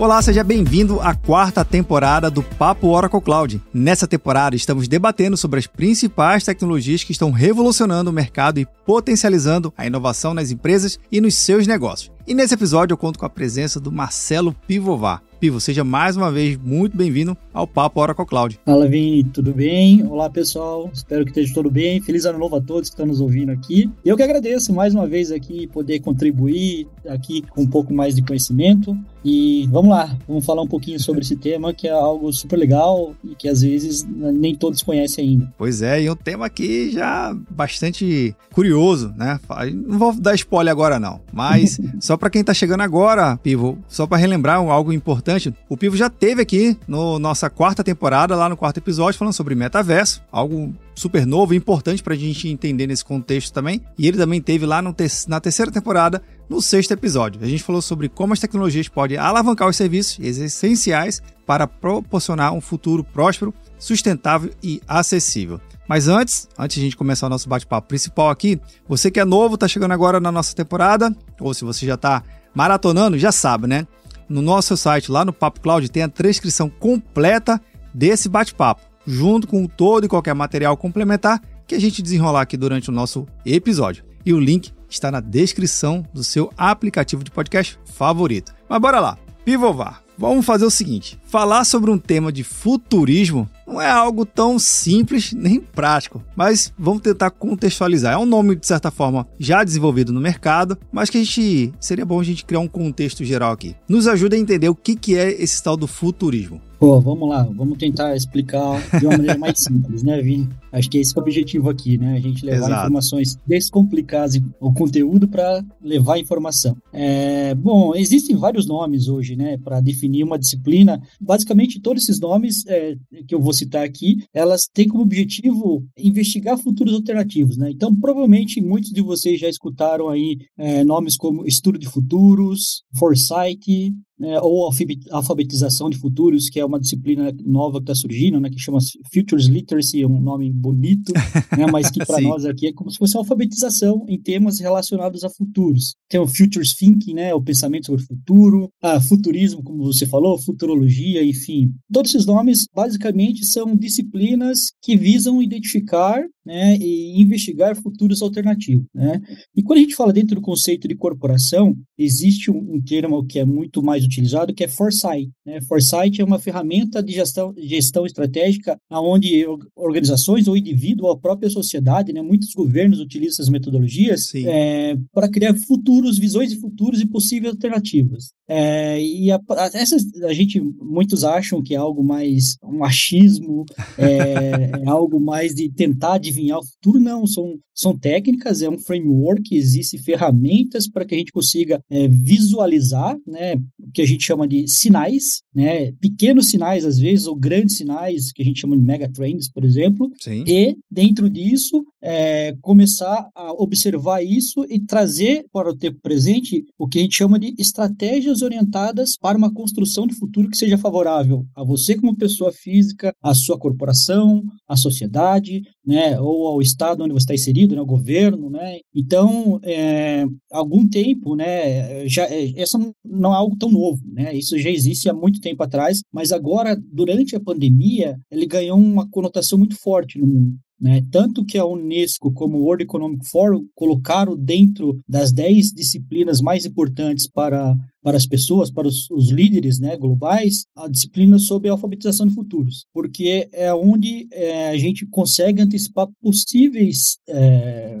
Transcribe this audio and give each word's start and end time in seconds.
Olá, 0.00 0.22
seja 0.22 0.42
bem-vindo 0.42 0.98
à 1.02 1.14
quarta 1.14 1.62
temporada 1.62 2.30
do 2.30 2.42
Papo 2.42 2.88
Oracle 2.88 3.20
Cloud. 3.20 3.62
Nessa 3.70 4.08
temporada, 4.08 4.56
estamos 4.56 4.88
debatendo 4.88 5.36
sobre 5.36 5.58
as 5.58 5.66
principais 5.66 6.42
tecnologias 6.42 7.04
que 7.04 7.12
estão 7.12 7.30
revolucionando 7.30 8.08
o 8.08 8.12
mercado 8.12 8.58
e 8.58 8.66
potencializando 8.86 9.70
a 9.76 9.86
inovação 9.86 10.32
nas 10.32 10.50
empresas 10.50 10.98
e 11.12 11.20
nos 11.20 11.34
seus 11.34 11.66
negócios. 11.66 12.10
E 12.30 12.34
nesse 12.34 12.54
episódio 12.54 12.92
eu 12.92 12.96
conto 12.96 13.18
com 13.18 13.26
a 13.26 13.28
presença 13.28 13.80
do 13.80 13.90
Marcelo 13.90 14.54
Pivovar. 14.68 15.20
Pivo, 15.40 15.58
seja 15.58 15.82
mais 15.82 16.18
uma 16.18 16.30
vez 16.30 16.56
muito 16.58 16.94
bem-vindo 16.94 17.34
ao 17.52 17.66
Papo 17.66 17.98
Oracle 17.98 18.26
Cloud. 18.26 18.60
Fala, 18.64 18.86
Vini, 18.86 19.24
tudo 19.24 19.54
bem? 19.54 20.06
Olá, 20.06 20.28
pessoal. 20.28 20.90
Espero 20.92 21.24
que 21.24 21.30
esteja 21.30 21.54
tudo 21.54 21.70
bem. 21.70 22.00
Feliz 22.02 22.26
ano 22.26 22.38
novo 22.38 22.56
a 22.56 22.60
todos 22.60 22.90
que 22.90 22.94
estão 22.94 23.06
nos 23.06 23.22
ouvindo 23.22 23.50
aqui. 23.50 23.90
E 24.04 24.08
eu 24.10 24.18
que 24.18 24.22
agradeço 24.22 24.70
mais 24.70 24.94
uma 24.94 25.06
vez 25.06 25.32
aqui 25.32 25.66
poder 25.66 26.00
contribuir 26.00 26.86
aqui 27.08 27.40
com 27.40 27.62
um 27.62 27.66
pouco 27.66 27.94
mais 27.94 28.14
de 28.14 28.20
conhecimento. 28.20 28.94
E 29.24 29.66
vamos 29.70 29.90
lá, 29.90 30.16
vamos 30.28 30.44
falar 30.44 30.62
um 30.62 30.66
pouquinho 30.66 31.00
sobre 31.00 31.22
esse 31.22 31.36
tema 31.36 31.74
que 31.74 31.88
é 31.88 31.90
algo 31.90 32.30
super 32.32 32.58
legal 32.58 33.14
e 33.24 33.34
que 33.34 33.48
às 33.48 33.62
vezes 33.62 34.06
nem 34.08 34.54
todos 34.54 34.82
conhecem 34.82 35.26
ainda. 35.26 35.52
Pois 35.58 35.82
é, 35.82 36.02
e 36.02 36.10
um 36.10 36.16
tema 36.16 36.46
aqui 36.46 36.90
já 36.90 37.36
bastante 37.50 38.34
curioso, 38.52 39.12
né? 39.16 39.38
Não 39.74 39.98
vou 39.98 40.14
dar 40.14 40.34
spoiler 40.34 40.72
agora 40.72 40.98
não, 40.98 41.20
mas 41.32 41.78
só 42.00 42.16
para 42.20 42.28
quem 42.28 42.42
está 42.42 42.52
chegando 42.52 42.82
agora, 42.82 43.38
Pivo, 43.38 43.78
só 43.88 44.06
para 44.06 44.18
relembrar 44.18 44.58
algo 44.58 44.92
importante, 44.92 45.52
o 45.70 45.76
Pivo 45.76 45.96
já 45.96 46.10
teve 46.10 46.42
aqui 46.42 46.76
no 46.86 47.18
nossa 47.18 47.48
quarta 47.48 47.82
temporada, 47.82 48.36
lá 48.36 48.46
no 48.46 48.58
quarto 48.58 48.76
episódio, 48.76 49.18
falando 49.18 49.32
sobre 49.32 49.54
metaverso, 49.54 50.22
algo 50.30 50.74
super 50.94 51.26
novo 51.26 51.54
e 51.54 51.56
importante 51.56 52.02
para 52.02 52.12
a 52.12 52.16
gente 52.16 52.46
entender 52.46 52.86
nesse 52.86 53.02
contexto 53.02 53.54
também. 53.54 53.80
E 53.96 54.06
ele 54.06 54.18
também 54.18 54.40
teve 54.40 54.66
lá 54.66 54.82
te 54.92 55.06
na 55.28 55.40
terceira 55.40 55.72
temporada, 55.72 56.22
no 56.46 56.60
sexto 56.60 56.92
episódio. 56.92 57.42
A 57.42 57.46
gente 57.46 57.62
falou 57.62 57.80
sobre 57.80 58.08
como 58.08 58.34
as 58.34 58.40
tecnologias 58.40 58.86
podem 58.86 59.16
alavancar 59.16 59.66
os 59.66 59.76
serviços 59.76 60.18
essenciais 60.20 61.22
para 61.46 61.66
proporcionar 61.66 62.52
um 62.52 62.60
futuro 62.60 63.02
próspero, 63.02 63.54
sustentável 63.78 64.50
e 64.62 64.82
acessível. 64.86 65.58
Mas 65.90 66.06
antes, 66.06 66.48
antes 66.56 66.76
de 66.76 66.82
a 66.82 66.84
gente 66.84 66.96
começar 66.96 67.26
o 67.26 67.30
nosso 67.30 67.48
bate-papo 67.48 67.88
principal 67.88 68.30
aqui, 68.30 68.60
você 68.88 69.10
que 69.10 69.18
é 69.18 69.24
novo, 69.24 69.56
está 69.56 69.66
chegando 69.66 69.90
agora 69.90 70.20
na 70.20 70.30
nossa 70.30 70.54
temporada, 70.54 71.12
ou 71.40 71.52
se 71.52 71.64
você 71.64 71.84
já 71.84 71.94
está 71.94 72.22
maratonando, 72.54 73.18
já 73.18 73.32
sabe, 73.32 73.66
né? 73.66 73.88
No 74.28 74.40
nosso 74.40 74.76
site, 74.76 75.10
lá 75.10 75.24
no 75.24 75.32
Papo 75.32 75.60
Cloud, 75.60 75.90
tem 75.90 76.04
a 76.04 76.08
transcrição 76.08 76.70
completa 76.70 77.60
desse 77.92 78.28
bate-papo 78.28 78.82
junto 79.04 79.48
com 79.48 79.66
todo 79.66 80.04
e 80.04 80.08
qualquer 80.08 80.32
material 80.32 80.76
complementar 80.76 81.42
que 81.66 81.74
a 81.74 81.80
gente 81.80 82.02
desenrolar 82.02 82.42
aqui 82.42 82.56
durante 82.56 82.88
o 82.88 82.92
nosso 82.92 83.26
episódio. 83.44 84.04
E 84.24 84.32
o 84.32 84.38
link 84.38 84.72
está 84.88 85.10
na 85.10 85.18
descrição 85.18 86.06
do 86.14 86.22
seu 86.22 86.52
aplicativo 86.56 87.24
de 87.24 87.32
podcast 87.32 87.76
favorito. 87.84 88.54
Mas 88.68 88.80
bora 88.80 89.00
lá, 89.00 89.18
pivovar. 89.44 90.04
Vamos 90.16 90.46
fazer 90.46 90.66
o 90.66 90.70
seguinte: 90.70 91.18
falar 91.26 91.64
sobre 91.64 91.90
um 91.90 91.98
tema 91.98 92.30
de 92.30 92.44
futurismo 92.44 93.50
não 93.70 93.80
é 93.80 93.88
algo 93.88 94.26
tão 94.26 94.58
simples 94.58 95.32
nem 95.32 95.60
prático, 95.60 96.22
mas 96.34 96.72
vamos 96.76 97.02
tentar 97.02 97.30
contextualizar. 97.30 98.14
É 98.14 98.18
um 98.18 98.26
nome, 98.26 98.56
de 98.56 98.66
certa 98.66 98.90
forma, 98.90 99.26
já 99.38 99.62
desenvolvido 99.62 100.12
no 100.12 100.20
mercado, 100.20 100.76
mas 100.90 101.08
que 101.08 101.18
a 101.18 101.24
gente 101.24 101.72
seria 101.78 102.04
bom 102.04 102.18
a 102.20 102.24
gente 102.24 102.44
criar 102.44 102.60
um 102.60 102.68
contexto 102.68 103.24
geral 103.24 103.52
aqui. 103.52 103.76
Nos 103.88 104.08
ajuda 104.08 104.34
a 104.34 104.38
entender 104.38 104.68
o 104.68 104.74
que, 104.74 104.96
que 104.96 105.16
é 105.16 105.30
esse 105.40 105.62
tal 105.62 105.76
do 105.76 105.86
futurismo. 105.86 106.60
Pô, 106.80 106.98
vamos 106.98 107.28
lá, 107.28 107.42
vamos 107.42 107.76
tentar 107.76 108.16
explicar 108.16 108.80
de 108.98 109.04
uma 109.04 109.18
maneira 109.18 109.36
mais 109.36 109.58
simples, 109.58 110.02
né, 110.02 110.22
Vini? 110.22 110.48
Acho 110.72 110.88
que 110.88 110.96
esse 110.96 111.14
é 111.14 111.20
o 111.20 111.22
objetivo 111.22 111.68
aqui, 111.68 111.98
né? 111.98 112.16
A 112.16 112.20
gente 112.20 112.42
levar 112.42 112.68
Exato. 112.68 112.80
informações, 112.80 113.38
descomplicar 113.46 114.26
o 114.58 114.72
conteúdo 114.72 115.28
para 115.28 115.62
levar 115.82 116.18
informação. 116.18 116.74
É, 116.90 117.54
bom, 117.54 117.94
existem 117.94 118.34
vários 118.34 118.66
nomes 118.66 119.08
hoje, 119.08 119.36
né, 119.36 119.58
para 119.58 119.78
definir 119.80 120.24
uma 120.24 120.38
disciplina. 120.38 121.02
Basicamente, 121.20 121.80
todos 121.80 122.04
esses 122.04 122.18
nomes 122.18 122.64
é, 122.66 122.96
que 123.28 123.34
eu 123.34 123.40
vou 123.42 123.52
citar 123.60 123.84
aqui, 123.84 124.16
elas 124.32 124.66
têm 124.72 124.88
como 124.88 125.02
objetivo 125.02 125.84
investigar 125.96 126.58
futuros 126.58 126.94
alternativos, 126.94 127.56
né? 127.56 127.70
Então, 127.70 127.94
provavelmente, 127.94 128.60
muitos 128.60 128.90
de 128.90 129.00
vocês 129.00 129.40
já 129.40 129.48
escutaram 129.48 130.08
aí 130.08 130.38
é, 130.58 130.84
nomes 130.84 131.16
como 131.16 131.46
estudo 131.46 131.78
de 131.78 131.88
futuros, 131.88 132.82
foresight, 132.98 133.92
né, 134.20 134.38
ou 134.42 134.70
alfabetização 135.10 135.88
de 135.88 135.96
futuros, 135.96 136.50
que 136.50 136.60
é 136.60 136.64
uma 136.64 136.78
disciplina 136.78 137.34
nova 137.42 137.78
que 137.78 137.84
está 137.84 137.94
surgindo, 137.94 138.38
né, 138.38 138.50
que 138.50 138.58
chama 138.58 138.78
Futures 139.12 139.46
Literacy, 139.46 140.02
é 140.02 140.06
um 140.06 140.20
nome 140.20 140.52
bonito, 140.52 141.12
né, 141.56 141.66
mas 141.72 141.90
que 141.90 142.04
para 142.04 142.20
nós 142.20 142.44
aqui 142.44 142.66
é 142.66 142.72
como 142.72 142.90
se 142.90 142.98
fosse 142.98 143.16
uma 143.16 143.22
alfabetização 143.22 144.04
em 144.06 144.20
temas 144.20 144.60
relacionados 144.60 145.24
a 145.24 145.30
futuros. 145.30 145.94
Tem 146.06 146.20
o 146.20 146.26
Futures 146.26 146.74
Thinking, 146.74 147.14
né, 147.14 147.34
o 147.34 147.42
pensamento 147.42 147.86
sobre 147.86 148.02
o 148.02 148.06
futuro, 148.06 148.70
a 148.82 149.00
futurismo, 149.00 149.62
como 149.62 149.84
você 149.84 150.04
falou, 150.04 150.38
futurologia, 150.38 151.24
enfim. 151.24 151.72
Todos 151.90 152.14
esses 152.14 152.26
nomes, 152.26 152.66
basicamente, 152.74 153.46
são 153.46 153.74
disciplinas 153.74 154.72
que 154.82 154.96
visam 154.96 155.42
identificar 155.42 156.22
né, 156.44 156.76
e 156.76 157.20
investigar 157.20 157.76
futuros 157.76 158.22
alternativos. 158.22 158.86
Né? 158.94 159.20
E 159.54 159.62
quando 159.62 159.78
a 159.78 159.82
gente 159.82 159.94
fala 159.94 160.12
dentro 160.12 160.34
do 160.34 160.40
conceito 160.40 160.88
de 160.88 160.94
corporação, 160.94 161.76
existe 161.98 162.50
um, 162.50 162.74
um 162.74 162.80
termo 162.80 163.24
que 163.24 163.38
é 163.38 163.44
muito 163.44 163.82
mais 163.82 164.04
utilizado, 164.04 164.54
que 164.54 164.64
é 164.64 164.68
foresight. 164.68 165.30
Né? 165.44 165.60
Foresight 165.62 166.20
é 166.20 166.24
uma 166.24 166.38
ferramenta 166.38 167.02
de 167.02 167.12
gestão, 167.12 167.54
gestão 167.56 168.06
estratégica 168.06 168.76
onde 168.90 169.44
organizações 169.76 170.48
ou 170.48 170.56
indivíduo 170.56 171.06
ou 171.06 171.12
a 171.12 171.18
própria 171.18 171.50
sociedade, 171.50 172.12
né, 172.12 172.22
muitos 172.22 172.52
governos 172.54 173.00
utilizam 173.00 173.34
essas 173.34 173.48
metodologias 173.48 174.34
é, 174.34 174.96
para 175.12 175.28
criar 175.28 175.54
futuros, 175.54 176.18
visões 176.18 176.50
de 176.50 176.56
futuros 176.56 177.00
e 177.00 177.06
possíveis 177.06 177.52
alternativas. 177.52 178.32
É, 178.48 179.00
e 179.00 179.30
a, 179.30 179.40
essas, 179.74 180.04
a 180.24 180.32
gente, 180.32 180.60
muitos 180.60 181.22
acham 181.22 181.62
que 181.62 181.74
é 181.74 181.78
algo 181.78 182.02
mais 182.02 182.56
um 182.64 182.78
machismo, 182.78 183.64
é, 183.96 184.82
é 184.82 184.88
algo 184.88 185.20
mais 185.20 185.54
de 185.54 185.68
tentar 185.70 186.18
adivinhar 186.30 186.58
o 186.58 186.64
futuro. 186.64 187.00
Não, 187.00 187.26
são, 187.26 187.58
são 187.74 187.98
técnicas, 187.98 188.62
é 188.62 188.68
um 188.68 188.78
framework, 188.78 189.54
existem 189.54 190.00
ferramentas 190.00 190.88
para 190.88 191.04
que 191.04 191.14
a 191.14 191.18
gente 191.18 191.32
consiga 191.32 191.82
é, 191.90 192.08
visualizar, 192.08 193.16
né, 193.26 193.56
o 193.78 193.90
que 193.92 194.02
a 194.02 194.06
gente 194.06 194.24
chama 194.24 194.46
de 194.46 194.66
sinais, 194.68 195.42
né, 195.54 195.92
pequenos 195.92 196.48
sinais 196.50 196.84
às 196.84 196.98
vezes, 196.98 197.26
ou 197.26 197.34
grandes 197.36 197.76
sinais, 197.76 198.32
que 198.32 198.42
a 198.42 198.44
gente 198.44 198.60
chama 198.60 198.76
de 198.76 198.82
megatrends, 198.82 199.50
por 199.50 199.64
exemplo, 199.64 200.10
Sim. 200.20 200.44
e 200.46 200.76
dentro 200.90 201.28
disso 201.28 201.84
é, 202.02 202.54
começar 202.60 203.28
a 203.34 203.52
observar 203.52 204.22
isso 204.22 204.64
e 204.68 204.80
trazer 204.80 205.44
para 205.52 205.70
o 205.70 205.76
tempo 205.76 205.98
presente 206.02 206.64
o 206.78 206.88
que 206.88 206.98
a 206.98 207.02
gente 207.02 207.16
chama 207.16 207.38
de 207.38 207.54
estratégias 207.58 208.42
orientadas 208.42 209.16
para 209.20 209.36
uma 209.36 209.52
construção 209.52 210.06
de 210.06 210.14
futuro 210.14 210.48
que 210.48 210.56
seja 210.56 210.78
favorável 210.78 211.44
a 211.54 211.64
você 211.64 211.94
como 211.94 212.16
pessoa 212.16 212.52
física, 212.52 213.12
a 213.22 213.34
sua 213.34 213.58
corporação, 213.58 214.42
à 214.68 214.76
sociedade, 214.76 215.62
né, 215.84 216.19
ou 216.20 216.46
ao 216.46 216.62
estado 216.62 217.02
onde 217.02 217.12
você 217.12 217.24
está 217.24 217.34
inserido, 217.34 217.74
né, 217.74 217.80
ao 217.80 217.86
governo, 217.86 218.50
né. 218.50 218.78
Então, 218.94 219.60
é, 219.62 220.26
algum 220.50 220.88
tempo, 220.88 221.34
né, 221.34 222.06
já 222.08 222.24
é, 222.24 222.52
essa 222.60 222.78
não 223.04 223.32
é 223.32 223.36
algo 223.36 223.56
tão 223.56 223.70
novo, 223.70 224.00
né. 224.06 224.34
Isso 224.34 224.58
já 224.58 224.70
existe 224.70 225.08
há 225.08 225.14
muito 225.14 225.40
tempo 225.40 225.62
atrás, 225.62 226.02
mas 226.12 226.32
agora 226.32 226.76
durante 226.92 227.34
a 227.36 227.40
pandemia 227.40 228.18
ele 228.30 228.46
ganhou 228.46 228.78
uma 228.78 229.08
conotação 229.08 229.58
muito 229.58 229.76
forte 229.76 230.18
no 230.18 230.26
mundo. 230.26 230.56
Né? 230.80 231.04
Tanto 231.10 231.44
que 231.44 231.58
a 231.58 231.66
Unesco, 231.66 232.32
como 232.32 232.56
o 232.56 232.62
World 232.62 232.84
Economic 232.84 233.28
Forum, 233.28 233.66
colocaram 233.74 234.34
dentro 234.34 234.98
das 235.06 235.30
10 235.30 235.72
disciplinas 235.72 236.40
mais 236.40 236.64
importantes 236.64 237.28
para 237.28 237.76
para 238.02 238.16
as 238.16 238.26
pessoas, 238.26 238.70
para 238.70 238.88
os, 238.88 239.10
os, 239.10 239.30
líderes 239.30 239.78
né, 239.78 239.96
globais, 239.96 240.64
a 240.76 240.88
disciplina 240.88 241.38
sobre 241.38 241.68
a 241.68 241.72
alfabetização 241.72 242.26
de 242.26 242.34
futuros, 242.34 242.86
porque 242.92 243.48
é 243.52 243.72
onde 243.74 244.26
é, 244.32 244.70
a 244.70 244.76
gente 244.76 245.06
consegue 245.06 245.60
antecipar 245.60 246.08
possíveis 246.20 247.18
é, 247.28 248.00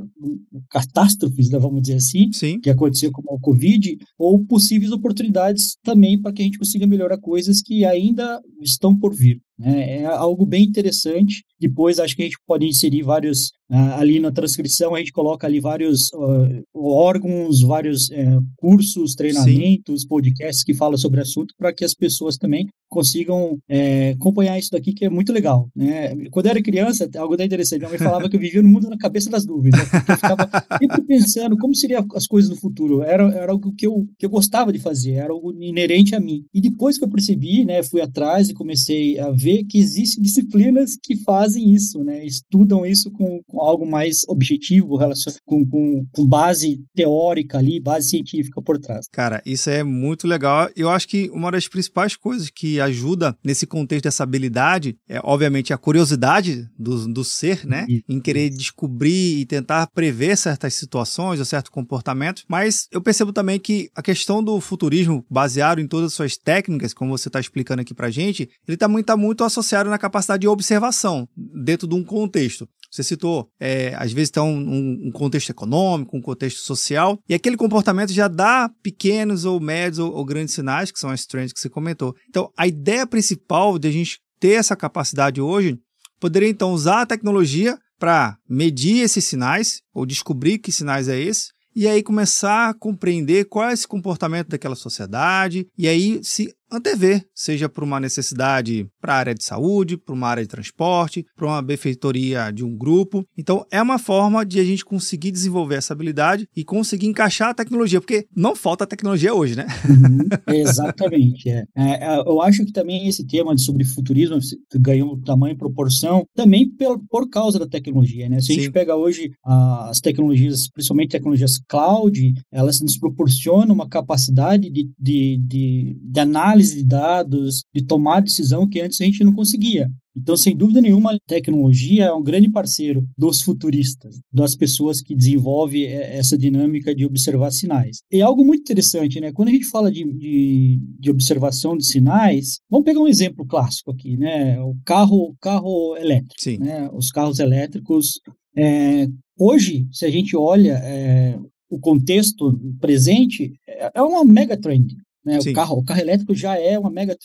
catástrofes, 0.70 1.50
né, 1.50 1.58
vamos 1.58 1.82
dizer 1.82 1.96
assim, 1.96 2.32
Sim. 2.32 2.60
que 2.60 2.70
aconteceu 2.70 3.10
com 3.12 3.22
o 3.34 3.40
Covid, 3.40 3.98
ou 4.18 4.44
possíveis 4.44 4.92
oportunidades 4.92 5.76
também 5.82 6.20
para 6.20 6.32
que 6.32 6.42
a 6.42 6.44
gente 6.44 6.58
consiga 6.58 6.86
melhorar 6.86 7.18
coisas 7.18 7.60
que 7.60 7.84
ainda 7.84 8.40
estão 8.62 8.96
por 8.96 9.14
vir. 9.14 9.40
Né? 9.58 9.98
É 10.00 10.06
algo 10.06 10.46
bem 10.46 10.64
interessante. 10.64 11.44
Depois, 11.60 11.98
acho 11.98 12.16
que 12.16 12.22
a 12.22 12.24
gente 12.24 12.38
pode 12.46 12.66
inserir 12.66 13.02
vários 13.02 13.52
ali 13.70 14.18
na 14.18 14.32
transcrição 14.32 14.94
a 14.94 14.98
gente 14.98 15.12
coloca 15.12 15.46
ali 15.46 15.60
vários 15.60 16.10
uh, 16.12 16.64
órgãos, 16.74 17.60
vários 17.62 18.08
uh, 18.08 18.42
cursos, 18.56 19.14
treinamentos, 19.14 20.02
Sim. 20.02 20.08
podcasts 20.08 20.64
que 20.64 20.74
falam 20.74 20.98
sobre 20.98 21.20
o 21.20 21.22
assunto 21.22 21.54
para 21.56 21.72
que 21.72 21.84
as 21.84 21.94
pessoas 21.94 22.36
também 22.36 22.66
consigam 22.90 23.56
é, 23.68 24.10
acompanhar 24.10 24.58
isso 24.58 24.72
daqui 24.72 24.92
que 24.92 25.04
é 25.04 25.08
muito 25.08 25.32
legal. 25.32 25.70
Né? 25.74 26.14
Quando 26.30 26.46
eu 26.46 26.50
era 26.50 26.62
criança, 26.62 27.08
algo 27.16 27.36
da 27.36 27.44
interessante, 27.44 27.78
minha 27.78 27.90
mãe 27.90 27.98
falava 27.98 28.28
que 28.28 28.34
eu 28.34 28.40
vivia 28.40 28.60
no 28.60 28.68
mundo 28.68 28.90
na 28.90 28.98
cabeça 28.98 29.30
das 29.30 29.46
nuvens, 29.46 29.72
né? 29.76 29.84
eu 30.08 30.16
ficava 30.16 30.50
sempre 30.78 31.02
pensando 31.02 31.56
como 31.56 31.74
seriam 31.74 32.04
as 32.14 32.26
coisas 32.26 32.50
no 32.50 32.56
futuro. 32.56 33.02
Era, 33.02 33.30
era 33.32 33.52
algo 33.52 33.72
que 33.74 33.86
eu, 33.86 34.06
que 34.18 34.26
eu 34.26 34.30
gostava 34.30 34.72
de 34.72 34.80
fazer, 34.80 35.12
era 35.12 35.32
algo 35.32 35.52
inerente 35.62 36.16
a 36.16 36.20
mim. 36.20 36.44
E 36.52 36.60
depois 36.60 36.98
que 36.98 37.04
eu 37.04 37.08
percebi, 37.08 37.64
né, 37.64 37.82
fui 37.84 38.00
atrás 38.00 38.50
e 38.50 38.54
comecei 38.54 39.18
a 39.20 39.30
ver 39.30 39.62
que 39.64 39.78
existem 39.78 40.22
disciplinas 40.22 40.96
que 41.00 41.16
fazem 41.16 41.72
isso, 41.72 42.02
né? 42.02 42.26
estudam 42.26 42.84
isso 42.84 43.10
com, 43.12 43.40
com 43.46 43.59
algo 43.60 43.86
mais 43.86 44.24
objetivo, 44.28 44.98
com, 45.44 45.66
com, 45.66 46.06
com 46.12 46.26
base 46.26 46.82
teórica 46.94 47.58
ali, 47.58 47.80
base 47.80 48.08
científica 48.08 48.60
por 48.62 48.78
trás. 48.78 49.06
Cara, 49.12 49.42
isso 49.44 49.70
é 49.70 49.82
muito 49.82 50.26
legal. 50.26 50.68
Eu 50.76 50.88
acho 50.88 51.08
que 51.08 51.30
uma 51.32 51.50
das 51.50 51.68
principais 51.68 52.16
coisas 52.16 52.50
que 52.50 52.80
ajuda 52.80 53.36
nesse 53.44 53.66
contexto 53.66 54.04
dessa 54.04 54.22
habilidade 54.22 54.96
é, 55.08 55.20
obviamente, 55.22 55.72
a 55.72 55.78
curiosidade 55.78 56.68
do, 56.78 57.06
do 57.08 57.24
ser, 57.24 57.66
né? 57.66 57.86
Isso. 57.88 58.04
Em 58.08 58.20
querer 58.20 58.50
descobrir 58.50 59.40
e 59.40 59.46
tentar 59.46 59.88
prever 59.88 60.36
certas 60.36 60.74
situações 60.74 61.38
ou 61.38 61.44
certo 61.44 61.70
comportamento. 61.70 62.42
Mas 62.48 62.86
eu 62.90 63.00
percebo 63.00 63.32
também 63.32 63.58
que 63.58 63.90
a 63.94 64.02
questão 64.02 64.42
do 64.42 64.60
futurismo, 64.60 65.24
baseado 65.30 65.80
em 65.80 65.86
todas 65.86 66.06
as 66.06 66.14
suas 66.14 66.36
técnicas, 66.36 66.94
como 66.94 67.16
você 67.16 67.28
está 67.28 67.40
explicando 67.40 67.82
aqui 67.82 67.94
pra 67.94 68.10
gente, 68.10 68.48
ele 68.66 68.74
está 68.74 68.88
muito, 68.88 69.06
tá 69.06 69.16
muito 69.16 69.44
associado 69.44 69.90
na 69.90 69.98
capacidade 69.98 70.42
de 70.42 70.48
observação 70.48 71.28
dentro 71.36 71.86
de 71.86 71.94
um 71.94 72.04
contexto. 72.04 72.68
Você 72.90 73.02
citou, 73.02 73.48
é, 73.60 73.94
às 73.96 74.12
vezes 74.12 74.30
tem 74.30 74.42
um, 74.42 75.06
um, 75.06 75.10
contexto 75.12 75.50
econômico, 75.50 76.16
um 76.16 76.20
contexto 76.20 76.58
social, 76.58 77.18
e 77.28 77.34
aquele 77.34 77.56
comportamento 77.56 78.12
já 78.12 78.26
dá 78.26 78.68
pequenos 78.82 79.44
ou 79.44 79.60
médios 79.60 80.00
ou, 80.00 80.12
ou 80.12 80.24
grandes 80.24 80.54
sinais, 80.54 80.90
que 80.90 80.98
são 80.98 81.10
as 81.10 81.24
trends 81.24 81.52
que 81.52 81.60
você 81.60 81.68
comentou. 81.68 82.14
Então, 82.28 82.50
a 82.56 82.66
ideia 82.66 83.06
principal 83.06 83.78
de 83.78 83.86
a 83.86 83.92
gente 83.92 84.18
ter 84.40 84.52
essa 84.52 84.74
capacidade 84.74 85.40
hoje 85.40 85.78
poderia 86.18 86.48
então 86.48 86.72
usar 86.72 87.02
a 87.02 87.06
tecnologia 87.06 87.78
para 87.98 88.36
medir 88.48 89.02
esses 89.02 89.24
sinais 89.24 89.82
ou 89.94 90.06
descobrir 90.06 90.58
que 90.58 90.72
sinais 90.72 91.08
é 91.08 91.18
esse 91.18 91.50
e 91.76 91.86
aí 91.86 92.02
começar 92.02 92.70
a 92.70 92.74
compreender 92.74 93.44
qual 93.44 93.68
é 93.68 93.72
esse 93.72 93.86
comportamento 93.86 94.48
daquela 94.48 94.74
sociedade 94.74 95.68
e 95.78 95.86
aí 95.86 96.18
se 96.22 96.52
antever, 96.70 97.24
seja 97.34 97.68
por 97.68 97.84
uma 97.84 98.00
necessidade 98.00 98.86
para 99.00 99.14
a 99.14 99.16
área 99.16 99.34
de 99.34 99.44
saúde, 99.44 99.96
para 99.96 100.14
uma 100.14 100.28
área 100.28 100.42
de 100.42 100.48
transporte, 100.48 101.24
para 101.36 101.46
uma 101.46 101.62
benfeitoria 101.62 102.50
de 102.50 102.64
um 102.64 102.76
grupo. 102.76 103.24
Então, 103.36 103.66
é 103.70 103.80
uma 103.80 103.98
forma 103.98 104.44
de 104.44 104.60
a 104.60 104.64
gente 104.64 104.84
conseguir 104.84 105.30
desenvolver 105.30 105.76
essa 105.76 105.92
habilidade 105.92 106.48
e 106.56 106.64
conseguir 106.64 107.06
encaixar 107.06 107.50
a 107.50 107.54
tecnologia, 107.54 108.00
porque 108.00 108.26
não 108.34 108.54
falta 108.54 108.86
tecnologia 108.86 109.34
hoje, 109.34 109.56
né? 109.56 109.66
Uhum, 109.88 110.54
exatamente. 110.54 111.48
É. 111.48 111.64
É, 111.76 112.04
é 112.04 112.20
eu 112.20 112.40
acho 112.40 112.64
que 112.64 112.72
também 112.72 113.08
esse 113.08 113.26
tema 113.26 113.56
sobre 113.58 113.84
futurismo 113.84 114.38
ganhou 114.76 115.20
tamanho 115.22 115.54
e 115.54 115.58
proporção 115.58 116.24
também 116.34 116.68
por, 116.68 117.00
por 117.08 117.28
causa 117.28 117.58
da 117.58 117.66
tecnologia, 117.66 118.28
né? 118.28 118.40
Se 118.40 118.52
a 118.52 118.54
Sim. 118.54 118.60
gente 118.62 118.72
pega 118.72 118.96
hoje 118.96 119.30
as 119.44 120.00
tecnologias, 120.00 120.68
principalmente 120.68 121.10
tecnologias 121.10 121.58
cloud, 121.68 122.34
elas 122.52 122.80
nos 122.80 122.96
proporcionam 122.98 123.74
uma 123.74 123.88
capacidade 123.88 124.70
de, 124.70 124.90
de, 124.98 125.38
de, 125.38 125.96
de 126.00 126.20
análise 126.20 126.59
análise 126.60 126.76
de 126.76 126.84
dados, 126.84 127.64
de 127.74 127.84
tomar 127.84 128.20
decisão 128.20 128.68
que 128.68 128.80
antes 128.80 129.00
a 129.00 129.04
gente 129.04 129.24
não 129.24 129.32
conseguia. 129.32 129.88
Então, 130.16 130.36
sem 130.36 130.56
dúvida 130.56 130.80
nenhuma, 130.80 131.12
a 131.12 131.18
tecnologia 131.26 132.06
é 132.06 132.12
um 132.12 132.22
grande 132.22 132.50
parceiro 132.50 133.06
dos 133.16 133.40
futuristas, 133.40 134.18
das 134.32 134.56
pessoas 134.56 135.00
que 135.00 135.14
desenvolvem 135.14 135.84
é, 135.84 136.16
essa 136.18 136.36
dinâmica 136.36 136.94
de 136.94 137.06
observar 137.06 137.50
sinais. 137.52 137.98
E 138.10 138.20
algo 138.20 138.44
muito 138.44 138.62
interessante, 138.62 139.20
né? 139.20 139.32
Quando 139.32 139.48
a 139.48 139.52
gente 139.52 139.66
fala 139.66 139.90
de, 139.90 140.04
de, 140.04 140.80
de 140.98 141.10
observação 141.10 141.76
de 141.76 141.86
sinais, 141.86 142.58
vamos 142.68 142.84
pegar 142.84 143.00
um 143.00 143.08
exemplo 143.08 143.46
clássico 143.46 143.92
aqui, 143.92 144.16
né? 144.16 144.60
O 144.60 144.74
carro, 144.84 145.34
carro 145.40 145.96
elétrico. 145.96 146.34
Sim. 146.38 146.58
Né? 146.58 146.90
Os 146.92 147.10
carros 147.10 147.38
elétricos. 147.38 148.20
É, 148.56 149.06
hoje, 149.38 149.86
se 149.92 150.04
a 150.04 150.10
gente 150.10 150.36
olha 150.36 150.72
é, 150.82 151.38
o 151.70 151.78
contexto 151.78 152.58
presente, 152.80 153.52
é, 153.66 153.92
é 153.94 154.02
uma 154.02 154.24
mega 154.24 154.56
trend. 154.56 154.96
Né? 155.24 155.38
O, 155.38 155.52
carro, 155.52 155.78
o 155.78 155.84
carro 155.84 156.00
elétrico 156.00 156.34
já 156.34 156.58
é 156.58 156.78
uma 156.78 156.90
mega 156.90 157.16